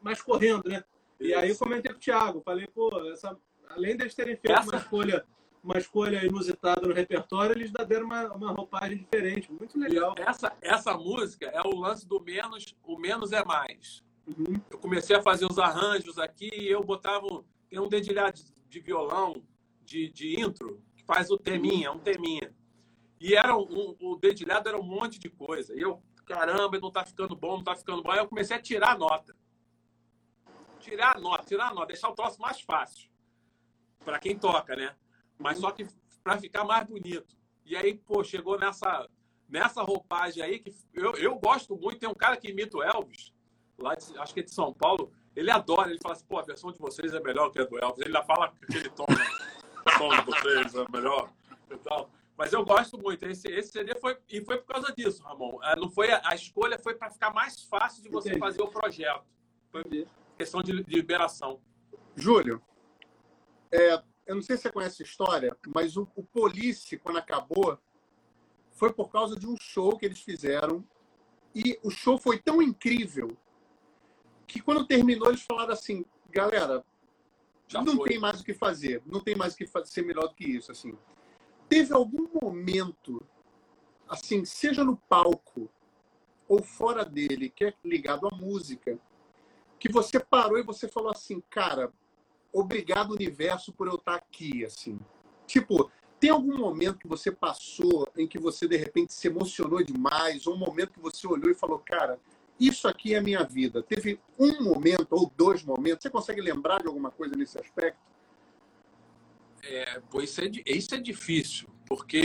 [0.00, 0.84] mais correndo, né?
[1.20, 3.36] E aí eu comentei com o Thiago, falei, pô, essa,
[3.68, 4.70] além deles terem feito essa...
[4.70, 5.24] uma escolha
[5.62, 10.12] uma escolha inusitada no repertório, eles deram uma, uma roupagem diferente, muito legal.
[10.18, 14.02] Essa, essa música é o lance do menos, o menos é mais.
[14.26, 14.60] Uhum.
[14.68, 18.80] Eu comecei a fazer os arranjos aqui e eu botava tem um dedilhado de, de
[18.80, 19.42] violão,
[19.82, 22.52] de, de intro, que faz o teminha, um teminha.
[23.22, 25.72] E era um, o dedilhado era um monte de coisa.
[25.76, 28.10] E eu, caramba, não tá ficando bom, não tá ficando bom.
[28.10, 29.36] Aí eu comecei a tirar a nota.
[30.80, 33.08] Tirar a nota, tirar a nota, deixar o troço mais fácil.
[34.04, 34.96] Para quem toca, né?
[35.38, 35.86] Mas só que
[36.24, 37.36] para ficar mais bonito.
[37.64, 39.08] E aí, pô, chegou nessa,
[39.48, 42.00] nessa roupagem aí que eu, eu gosto muito.
[42.00, 43.32] Tem um cara que imita o Elvis,
[43.78, 45.12] lá de, acho que é de São Paulo.
[45.36, 47.78] Ele adora, ele fala assim, pô, a versão de vocês é melhor que a do
[47.78, 48.00] Elvis.
[48.00, 49.24] Ele ainda fala aquele tom, né?
[49.86, 51.32] o tom de vocês é melhor
[51.70, 52.10] e tal.
[52.42, 53.24] Mas eu gosto muito.
[53.24, 54.18] Esse, esse CD foi.
[54.28, 55.60] E foi por causa disso, Ramon.
[55.62, 58.40] É, não foi, a escolha foi para ficar mais fácil de você Entendi.
[58.40, 59.24] fazer o projeto.
[59.70, 61.60] Foi questão de, de liberação.
[62.16, 62.60] Júlio,
[63.70, 67.78] é, eu não sei se você conhece a história, mas o, o Police, quando acabou,
[68.72, 70.84] foi por causa de um show que eles fizeram.
[71.54, 73.36] E o show foi tão incrível
[74.48, 76.84] que quando terminou, eles falaram assim: galera,
[77.68, 78.08] Já não foi.
[78.08, 80.72] tem mais o que fazer, não tem mais o que ser melhor do que isso.
[80.72, 80.98] assim
[81.72, 83.26] teve algum momento,
[84.06, 85.70] assim, seja no palco
[86.46, 88.98] ou fora dele, que é ligado à música,
[89.78, 91.90] que você parou e você falou assim, cara,
[92.52, 95.00] obrigado universo por eu estar aqui, assim.
[95.46, 100.46] Tipo, tem algum momento que você passou em que você de repente se emocionou demais,
[100.46, 102.20] ou um momento que você olhou e falou, cara,
[102.60, 103.82] isso aqui é a minha vida.
[103.82, 108.11] Teve um momento ou dois momentos, você consegue lembrar de alguma coisa nesse aspecto?
[109.62, 112.18] É, pois isso é, isso é difícil, porque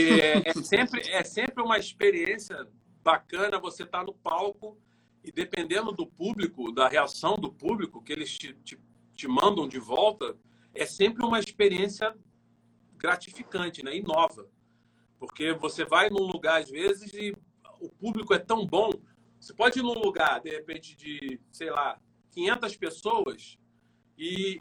[0.44, 2.68] é, sempre, é sempre uma experiência
[3.02, 4.76] bacana você estar tá no palco
[5.24, 8.78] e dependendo do público, da reação do público, que eles te, te,
[9.14, 10.36] te mandam de volta,
[10.74, 12.14] é sempre uma experiência
[12.96, 13.96] gratificante né?
[13.96, 14.48] e nova.
[15.18, 17.34] Porque você vai num lugar, às vezes, e
[17.80, 18.90] o público é tão bom.
[19.40, 23.58] Você pode ir num lugar, de repente, de, sei lá, 500 pessoas
[24.16, 24.60] e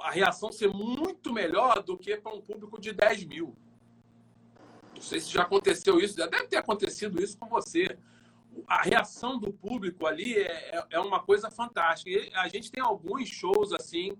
[0.00, 3.56] a reação ser muito melhor do que para um público de 10 mil.
[4.94, 7.98] Não sei se já aconteceu isso, já deve ter acontecido isso com você.
[8.66, 12.10] A reação do público ali é, é, é uma coisa fantástica.
[12.10, 14.16] E a gente tem alguns shows assim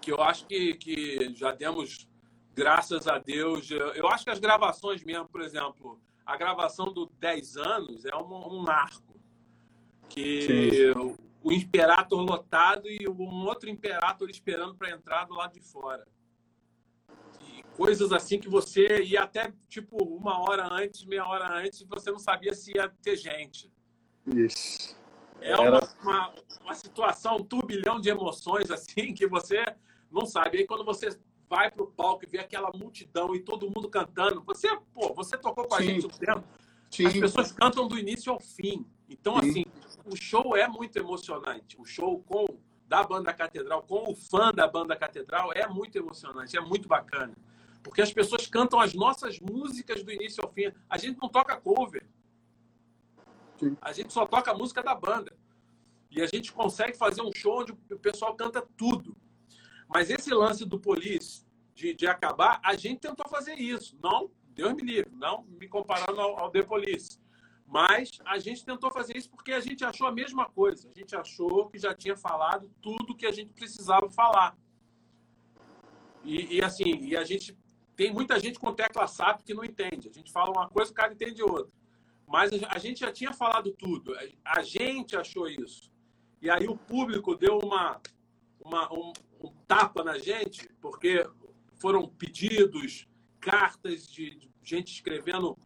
[0.00, 2.08] que eu acho que, que já demos
[2.54, 3.70] graças a Deus.
[3.70, 8.56] Eu acho que as gravações mesmo, por exemplo, a gravação do 10 anos é um,
[8.56, 9.14] um marco.
[10.08, 10.92] Que.
[11.44, 16.08] O Imperator lotado e um outro Imperator esperando para entrar do lado de fora.
[17.38, 22.10] E coisas assim que você ia até tipo uma hora antes, meia hora antes, você
[22.10, 23.70] não sabia se ia ter gente.
[24.34, 24.96] Isso.
[25.38, 29.62] É uma, uma, uma situação, um turbilhão de emoções assim que você
[30.10, 30.58] não sabe.
[30.58, 31.10] Aí quando você
[31.46, 34.42] vai para o palco e vê aquela multidão e todo mundo cantando.
[34.44, 35.84] Você, pô, você tocou com a Sim.
[35.84, 36.42] gente um tempo.
[36.90, 37.06] Sim.
[37.06, 38.86] As pessoas cantam do início ao fim.
[39.10, 39.50] Então, Sim.
[39.50, 39.64] assim,
[40.04, 41.80] o show é muito emocionante.
[41.80, 42.46] O show com
[42.86, 47.34] da banda Catedral, com o fã da banda Catedral, é muito emocionante, é muito bacana.
[47.82, 50.72] Porque as pessoas cantam as nossas músicas do início ao fim.
[50.88, 52.06] A gente não toca cover.
[53.58, 53.76] Sim.
[53.80, 55.36] A gente só toca a música da banda.
[56.10, 59.16] E a gente consegue fazer um show onde o pessoal canta tudo.
[59.88, 61.44] Mas esse lance do Police
[61.74, 63.98] de, de acabar, a gente tentou fazer isso.
[64.02, 67.18] Não, Deus me livre, não me comparando ao, ao The Police.
[67.66, 70.88] Mas a gente tentou fazer isso porque a gente achou a mesma coisa.
[70.88, 74.56] A gente achou que já tinha falado tudo que a gente precisava falar.
[76.22, 77.56] E, e assim, e a gente
[77.96, 80.08] tem muita gente com tecla SAP que não entende.
[80.08, 81.72] A gente fala uma coisa, o cara entende outra.
[82.26, 84.14] Mas a gente já tinha falado tudo.
[84.44, 85.92] A gente achou isso.
[86.40, 88.00] E aí o público deu uma,
[88.60, 91.26] uma, um, um tapa na gente, porque
[91.76, 93.06] foram pedidos,
[93.40, 95.56] cartas de gente escrevendo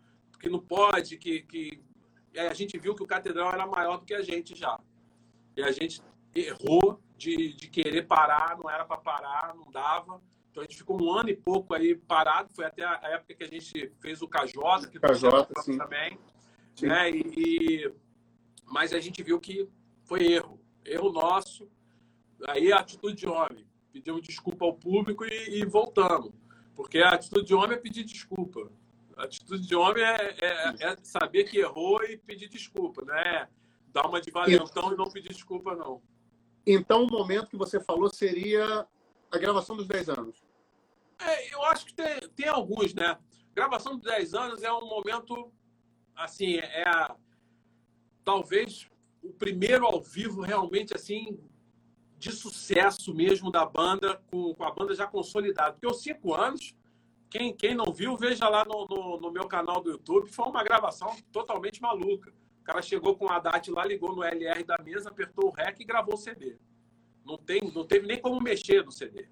[0.40, 1.82] que não pode, que, que...
[2.39, 4.78] E a gente viu que o catedral era maior do que a gente já.
[5.57, 6.01] E a gente
[6.32, 10.22] errou de, de querer parar, não era para parar, não dava.
[10.49, 12.55] Então a gente ficou um ano e pouco aí parado.
[12.55, 15.76] Foi até a época que a gente fez o KJ, que KJ sim.
[15.76, 16.16] também.
[16.76, 16.86] Sim.
[16.86, 17.11] Né?
[17.11, 17.95] E, e,
[18.64, 19.68] mas a gente viu que
[20.05, 20.61] foi erro.
[20.84, 21.68] Erro nosso.
[22.47, 26.32] Aí a atitude de homem pedimos desculpa ao público e, e, voltamos.
[26.76, 28.70] Porque a atitude de homem é pedir desculpa.
[29.18, 33.48] A atitude de homem é, é, é saber que errou e pedir desculpa, não é
[33.88, 36.00] dar uma de valentão e não pedir desculpa, não.
[36.64, 38.86] Então, o momento que você falou seria
[39.28, 40.40] a gravação dos 10 anos.
[41.18, 43.18] É, eu acho que tem, tem alguns, né?
[43.52, 45.52] Gravação dos 10 anos é um momento,
[46.14, 47.16] assim, é a,
[48.24, 48.88] talvez
[49.20, 51.40] o primeiro ao vivo realmente, assim,
[52.16, 55.72] de sucesso mesmo da banda, com, com a banda já consolidada.
[55.72, 56.76] Porque os cinco anos,
[57.31, 60.62] quem, quem não viu, veja lá no, no, no, meu canal do YouTube, foi uma
[60.62, 62.33] gravação totalmente maluca.
[62.61, 65.81] O cara chegou com a DAT lá, ligou no LR da mesa, apertou o REC
[65.81, 66.57] e gravou o CD.
[67.24, 69.29] Não, tem, não teve nem como mexer no CD.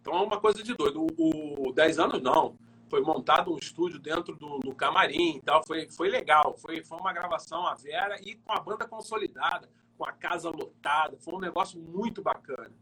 [0.00, 1.06] Então é uma coisa de doido.
[1.16, 2.56] O, o 10 anos, não.
[2.88, 5.62] Foi montado um estúdio dentro do, do camarim e tal.
[5.66, 6.56] Foi, foi legal.
[6.56, 9.68] Foi, foi uma gravação a Vera e com a banda consolidada
[9.98, 11.18] com a casa lotada.
[11.18, 12.72] Foi um negócio muito bacana.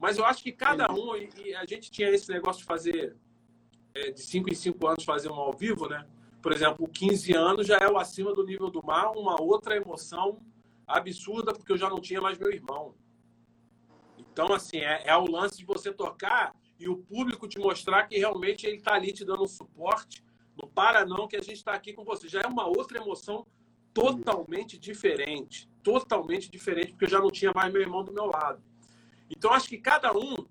[0.00, 3.16] Mas eu acho que cada um, e a gente tinha esse negócio de fazer,
[3.98, 6.06] é, de 5 em 5 anos, fazer um ao vivo, né?
[6.40, 10.40] Por exemplo, 15 anos já é o acima do nível do mar, uma outra emoção
[10.86, 12.94] absurda, porque eu já não tinha mais meu irmão.
[14.16, 18.16] Então, assim, é, é o lance de você tocar e o público te mostrar que
[18.16, 20.24] realmente ele está ali te dando um suporte.
[20.60, 22.28] Não para não, que a gente está aqui com você.
[22.28, 23.46] Já é uma outra emoção
[23.92, 25.68] totalmente diferente.
[25.82, 28.62] Totalmente diferente, porque eu já não tinha mais meu irmão do meu lado.
[29.28, 30.46] Então, acho que cada um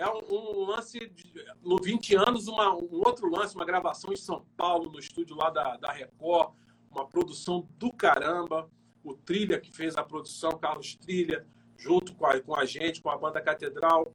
[0.00, 1.32] é um, um lance, de,
[1.62, 5.50] no 20 anos, uma, um outro lance, uma gravação em São Paulo, no estúdio lá
[5.50, 6.54] da, da Record,
[6.90, 8.70] uma produção do caramba.
[9.02, 11.46] O Trilha, que fez a produção, Carlos Trilha,
[11.76, 14.14] junto com a, com a gente, com a banda Catedral.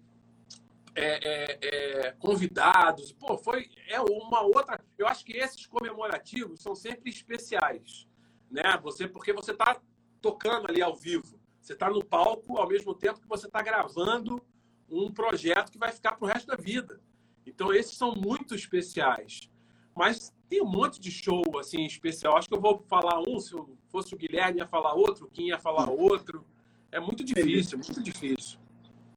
[0.97, 3.11] É, é, é, convidados.
[3.11, 4.79] Pô, foi é uma outra.
[4.97, 8.07] Eu acho que esses comemorativos são sempre especiais
[8.55, 8.79] né?
[8.83, 9.79] Você porque você está
[10.21, 14.41] tocando ali ao vivo, você está no palco ao mesmo tempo que você está gravando
[14.89, 17.01] um projeto que vai ficar para o resto da vida.
[17.45, 19.49] Então esses são muito especiais.
[19.95, 22.37] Mas tem um monte de show assim especial.
[22.37, 23.55] Acho que eu vou falar um, se
[23.89, 26.45] fosse o Guilherme ia falar outro, o Kim ia falar outro.
[26.91, 28.59] É muito difícil, muito difícil.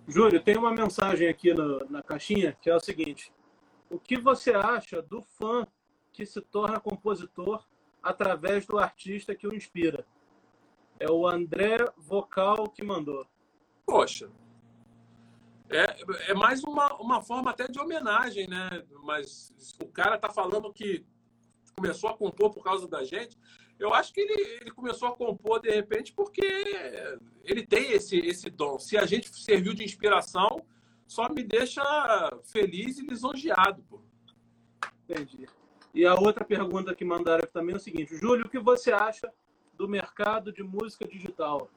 [0.06, 3.32] Júlio, tem uma mensagem aqui no, na caixinha que é o seguinte:
[3.90, 5.66] O que você acha do fã
[6.12, 7.66] que se torna compositor
[8.02, 10.06] através do artista que o inspira?
[10.98, 13.26] É o André Vocal que mandou.
[13.84, 14.30] Poxa,
[15.70, 18.82] é, é mais uma, uma forma até de homenagem, né?
[19.04, 19.52] Mas
[19.82, 21.04] o cara tá falando que
[21.76, 23.36] começou a compor por causa da gente.
[23.78, 26.42] Eu acho que ele, ele começou a compor de repente porque
[27.44, 28.78] ele tem esse, esse dom.
[28.78, 30.64] Se a gente serviu de inspiração,
[31.06, 31.82] só me deixa
[32.44, 33.82] feliz e lisonjeado.
[33.88, 34.00] Pô.
[35.08, 35.46] Entendi.
[35.94, 39.32] E a outra pergunta que mandaram também é o seguinte: Júlio, o que você acha
[39.74, 41.70] do mercado de música digital?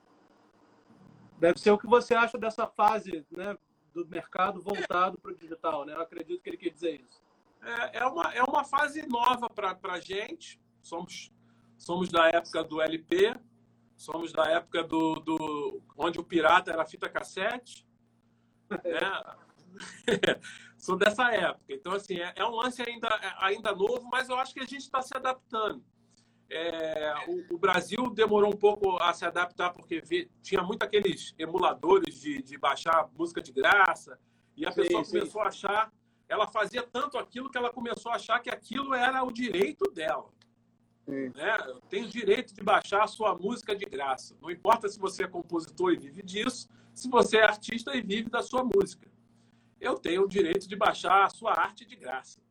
[1.39, 3.57] Deve ser o que você acha dessa fase né,
[3.93, 5.93] do mercado voltado para o digital, né?
[5.93, 7.21] Eu acredito que ele quer dizer isso.
[7.61, 10.59] É, é, uma, é uma fase nova para a gente.
[10.81, 11.31] Somos,
[11.77, 13.35] somos da época do LP,
[13.95, 17.85] somos da época do, do onde o pirata era fita cassete.
[18.69, 18.79] Né?
[20.77, 21.65] Sou dessa época.
[21.69, 24.81] Então, assim, é, é, um lance ainda, ainda novo, mas eu acho que a gente
[24.81, 25.83] está se adaptando.
[26.53, 31.33] É, o, o, Brasil demorou um pouco a se adaptar porque vi, tinha muito aqueles
[31.39, 34.19] emuladores de, de baixar música de graça
[34.57, 35.11] e a sim, pessoa sim.
[35.11, 35.93] começou a achar,
[36.27, 40.29] ela fazia tanto aquilo que ela começou a achar que aquilo era o direito dela.
[41.07, 41.57] Né?
[41.67, 44.35] Eu tenho direito de baixar a sua música de graça.
[44.41, 48.29] Não importa se você é compositor e vive disso, se você é artista e vive
[48.29, 49.09] da sua música.
[49.79, 52.41] Eu tenho o direito de baixar a sua arte de graça.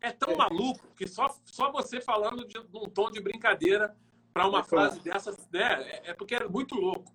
[0.00, 3.94] É tão maluco que só, só você falando de, de um tom de brincadeira
[4.32, 5.82] para uma é frase dessa, né?
[5.82, 7.12] É, é, porque é muito louco.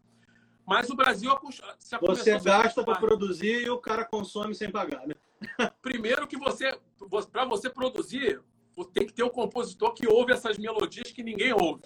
[0.68, 1.32] Mas o Brasil
[1.80, 5.16] se Você gasta para produzir e o cara consome sem pagar, né?
[5.82, 6.78] Primeiro que você,
[7.32, 8.42] para você produzir,
[8.94, 11.84] tem que ter um compositor que ouve essas melodias que ninguém ouve.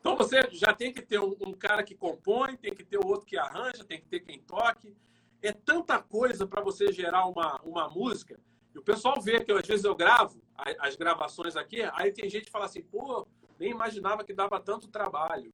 [0.00, 3.26] Então você já tem que ter um, um cara que compõe, tem que ter outro
[3.26, 4.96] que arranja, tem que ter quem toque.
[5.42, 8.38] É tanta coisa para você gerar uma, uma música
[8.74, 10.42] e o pessoal vê que às vezes eu gravo
[10.78, 13.26] as gravações aqui, aí tem gente que fala assim, pô,
[13.58, 15.52] nem imaginava que dava tanto trabalho.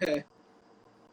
[0.00, 0.24] É.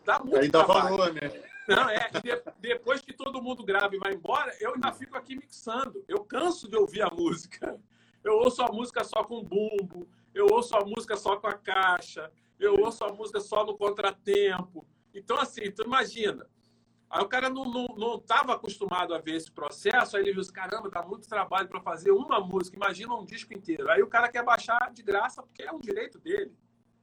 [0.04, 0.84] Dá muito aí trabalho.
[0.84, 1.44] dá valor, né?
[1.68, 5.36] Não, é, de, depois que todo mundo grava e vai embora, eu ainda fico aqui
[5.36, 6.04] mixando.
[6.08, 7.80] Eu canso de ouvir a música.
[8.24, 12.32] Eu ouço a música só com bumbo, eu ouço a música só com a caixa,
[12.60, 14.86] eu ouço a música só no contratempo.
[15.14, 16.48] Então, assim, tu imagina,
[17.10, 17.64] Aí o cara não
[18.18, 21.70] estava não, não acostumado a ver esse processo, aí ele viu, caramba, dá muito trabalho
[21.70, 23.90] para fazer uma música, imagina um disco inteiro.
[23.90, 26.54] Aí o cara quer baixar de graça, porque é um direito dele.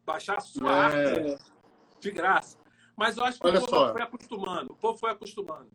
[0.05, 0.81] Baixar a sua é.
[0.81, 1.45] arte
[2.01, 2.59] de graça.
[2.95, 3.93] Mas eu acho que Olha o povo só.
[3.93, 5.71] foi acostumando, o povo foi acostumando.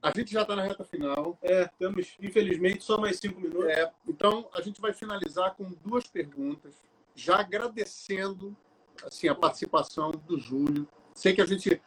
[0.00, 1.36] A gente já está na reta final.
[1.42, 3.68] É, temos, infelizmente, só mais cinco minutos.
[3.68, 6.74] É, então, a gente vai finalizar com duas perguntas,
[7.14, 8.56] já agradecendo
[9.04, 10.88] assim, a participação do Júlio.
[11.14, 11.82] Sei que a gente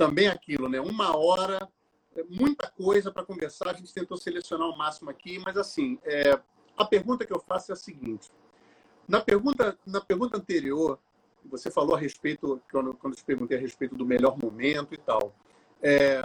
[0.00, 0.80] também aquilo, né?
[0.80, 1.68] Uma hora,
[2.16, 3.68] é muita coisa para conversar.
[3.68, 6.40] A gente tentou selecionar o máximo aqui, mas assim, é,
[6.74, 8.30] a pergunta que eu faço é a seguinte:
[9.06, 10.98] na pergunta, na pergunta anterior,
[11.44, 14.96] você falou a respeito, quando, quando eu te perguntei a respeito do melhor momento e
[14.96, 15.34] tal.
[15.82, 16.22] É,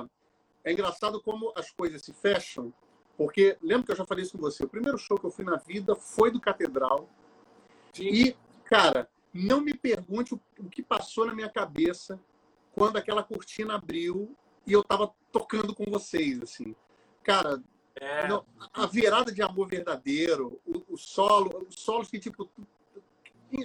[0.63, 2.73] é engraçado como as coisas se fecham,
[3.17, 4.63] porque lembra que eu já falei isso com você?
[4.63, 7.09] O primeiro show que eu fui na vida foi do Catedral.
[7.91, 8.07] Sim.
[8.07, 12.17] E, cara, não me pergunte o, o que passou na minha cabeça
[12.75, 14.35] quando aquela cortina abriu
[14.67, 16.75] e eu tava tocando com vocês, assim.
[17.23, 17.63] Cara,
[17.95, 18.27] é.
[18.27, 22.51] não, a virada de amor verdadeiro, o, o solo, os solos que, tipo,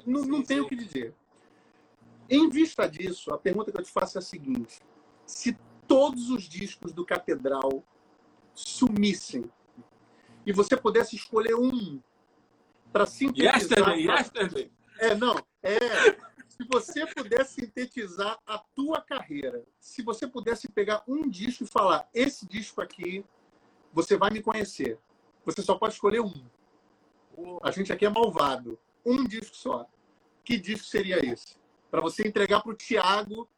[0.06, 0.62] não, não tem sim.
[0.62, 1.14] o que dizer.
[2.28, 4.78] Em vista disso, a pergunta que eu te faço é a seguinte:
[5.26, 5.58] se
[5.88, 7.84] todos os discos do Catedral
[8.54, 9.50] sumissem
[10.46, 12.00] e você pudesse escolher um
[12.92, 13.56] para sintetizar...
[13.56, 14.72] Yesterday, yesterday.
[15.00, 16.29] É, não, é
[16.60, 22.06] se você pudesse sintetizar a tua carreira, se você pudesse pegar um disco e falar,
[22.12, 23.24] esse disco aqui,
[23.92, 24.98] você vai me conhecer.
[25.46, 26.44] Você só pode escolher um.
[27.62, 28.78] A gente aqui é malvado.
[29.06, 29.86] Um disco só.
[30.44, 31.56] Que disco seria esse?
[31.90, 33.48] Para você entregar para o Tiago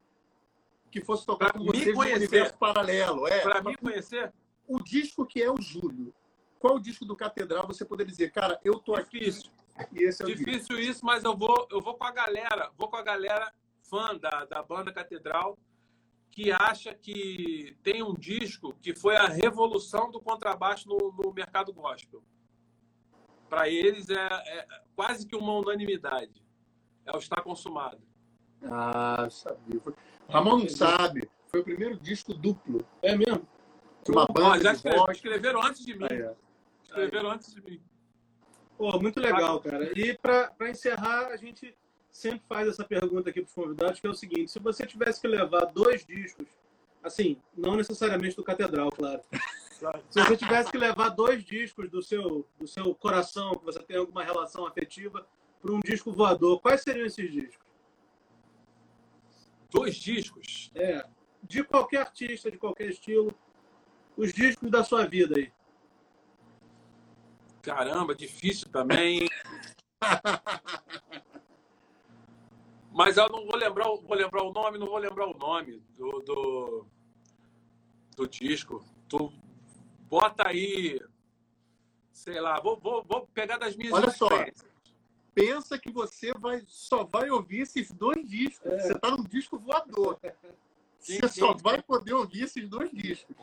[0.88, 3.26] que fosse tocar pra com você no universo paralelo.
[3.26, 4.32] É, para mim conhecer?
[4.68, 6.14] O disco que é o Júlio.
[6.61, 9.18] Qual o disco do Catedral você poderia dizer, cara, eu tô Difícil.
[9.18, 12.97] aqui esse é Difícil isso, mas eu vou, eu vou com a galera, vou com
[12.97, 13.53] a galera
[13.83, 15.59] fã da, da banda Catedral,
[16.31, 21.73] que acha que tem um disco que foi a revolução do contrabaixo no, no mercado
[21.73, 22.23] gospel.
[23.49, 24.66] Para eles é, é,
[24.97, 26.43] quase que uma unanimidade.
[27.05, 28.01] É o Está Consumado.
[28.62, 29.81] Ah, sabia.
[30.29, 31.29] Ramon não sabe.
[31.49, 32.87] Foi o primeiro disco duplo.
[33.03, 33.47] É mesmo?
[34.03, 34.59] De uma banda.
[34.62, 36.07] já escreveram, escreveram antes de mim.
[36.11, 36.37] Ah, é.
[36.83, 37.83] Escreveram antes de mim.
[38.83, 39.97] Pô, muito legal, cara.
[39.97, 41.72] E para encerrar, a gente
[42.11, 45.20] sempre faz essa pergunta aqui para os convidados, que é o seguinte: se você tivesse
[45.20, 46.49] que levar dois discos
[47.01, 49.20] Assim, não necessariamente do Catedral, claro.
[50.09, 53.97] Se você tivesse que levar dois discos do seu, do seu coração, que você tem
[53.97, 55.26] alguma relação afetiva,
[55.61, 57.66] para um disco voador, quais seriam esses discos?
[59.68, 60.70] Dois discos?
[60.74, 61.05] É.
[61.43, 63.35] De qualquer artista, de qualquer estilo.
[64.16, 65.53] Os discos da sua vida aí.
[67.62, 69.28] Caramba, difícil também.
[72.92, 76.20] Mas eu não vou lembrar, vou lembrar o nome, não vou lembrar o nome do,
[76.20, 76.86] do,
[78.16, 78.84] do disco.
[79.08, 79.32] Tu
[80.08, 81.00] bota aí,
[82.12, 84.28] sei lá, vou, vou, vou pegar das minhas Olha só,
[85.34, 88.70] pensa que você vai, só vai ouvir esses dois discos.
[88.70, 88.78] É.
[88.80, 90.18] Você está num disco voador.
[90.98, 91.62] Sim, você sim, só sim.
[91.62, 93.34] vai poder ouvir esses dois discos.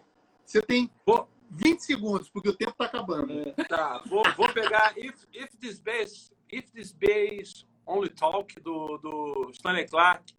[0.46, 1.28] Você tem vou...
[1.50, 3.32] 20 segundos, porque o tempo está acabando.
[3.32, 3.64] É.
[3.66, 9.50] Tá, vou, vou pegar If, If This Bass, If This Bass Only Talk do, do
[9.52, 10.34] Stanley Clark,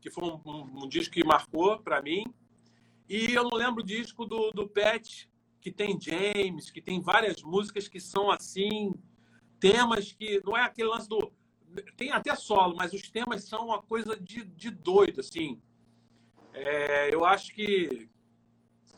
[0.00, 2.24] que foi um, um, um disco que marcou para mim.
[3.08, 5.28] E eu não lembro o disco do, do Pet,
[5.60, 8.92] que tem James, que tem várias músicas que são assim,
[9.58, 11.32] temas que não é aquele lance do.
[11.96, 15.60] Tem até solo, mas os temas são uma coisa de, de doido, assim.
[16.52, 18.08] É, eu acho que,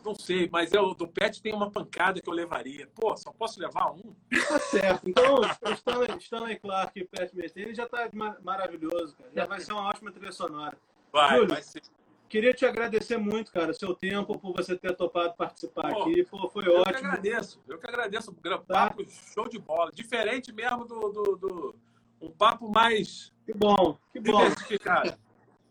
[0.07, 2.89] não sei, mas eu, do Pet tem uma pancada que eu levaria.
[2.95, 4.15] Pô, só posso levar um?
[4.49, 5.09] Tá certo.
[5.09, 8.09] Então, o Stanley, Stanley Clark e o Pet Metheny já tá
[8.43, 9.31] maravilhoso, cara.
[9.35, 10.79] Já vai ser uma ótima trilha sonora.
[11.13, 11.83] Vai, Júlio, vai ser.
[12.29, 16.25] Queria te agradecer muito, cara, seu tempo, por você ter topado participar Pô, aqui.
[16.25, 16.89] Pô, foi eu ótimo.
[16.89, 17.61] Eu que agradeço.
[17.69, 18.31] Eu que agradeço.
[18.31, 19.11] Um papo tá.
[19.35, 19.91] show de bola.
[19.93, 21.75] Diferente mesmo do, do, do,
[22.21, 23.33] Um papo mais.
[23.45, 24.39] Que bom, que bom.
[24.39, 25.19] Diversificado.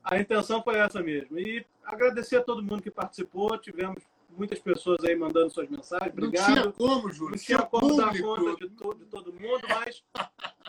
[0.04, 1.40] A intenção foi essa mesmo.
[1.40, 3.58] E agradecer a todo mundo que participou.
[3.58, 4.04] Tivemos
[4.36, 6.12] muitas pessoas aí mandando suas mensagens.
[6.12, 6.48] Obrigado.
[6.48, 7.32] Não tinha como, Júlio.
[7.32, 10.04] Não tinha como dar conta de, todo, de todo mundo, mas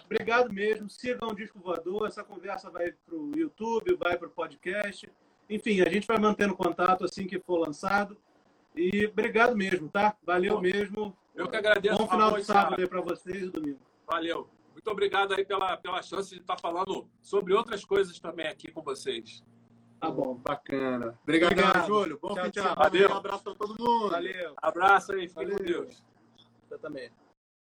[0.05, 0.89] obrigado mesmo.
[0.89, 2.07] Sigam o Disco Voador.
[2.07, 5.11] Essa conversa vai para o YouTube, vai para o podcast.
[5.49, 8.17] Enfim, a gente vai mantendo contato assim que for lançado.
[8.75, 10.17] E obrigado mesmo, tá?
[10.23, 11.17] Valeu Bom, mesmo.
[11.35, 11.99] Eu que agradeço.
[11.99, 13.81] Bom final de sábado aí para vocês e domingo.
[14.07, 14.49] Valeu.
[14.73, 18.83] Muito obrigado aí pela, pela chance de estar falando sobre outras coisas também aqui com
[18.83, 19.43] vocês.
[20.01, 20.35] Tá bom.
[20.35, 21.19] Bacana.
[21.23, 21.87] Obrigado, Obrigado.
[21.87, 22.19] Júlio.
[22.21, 23.15] Bom tchau, fim de semana.
[23.15, 24.11] Um abraço para todo mundo.
[24.11, 24.55] Valeu.
[24.57, 25.29] Abraço aí.
[25.29, 26.03] Fique com Deus.
[26.81, 27.11] Também.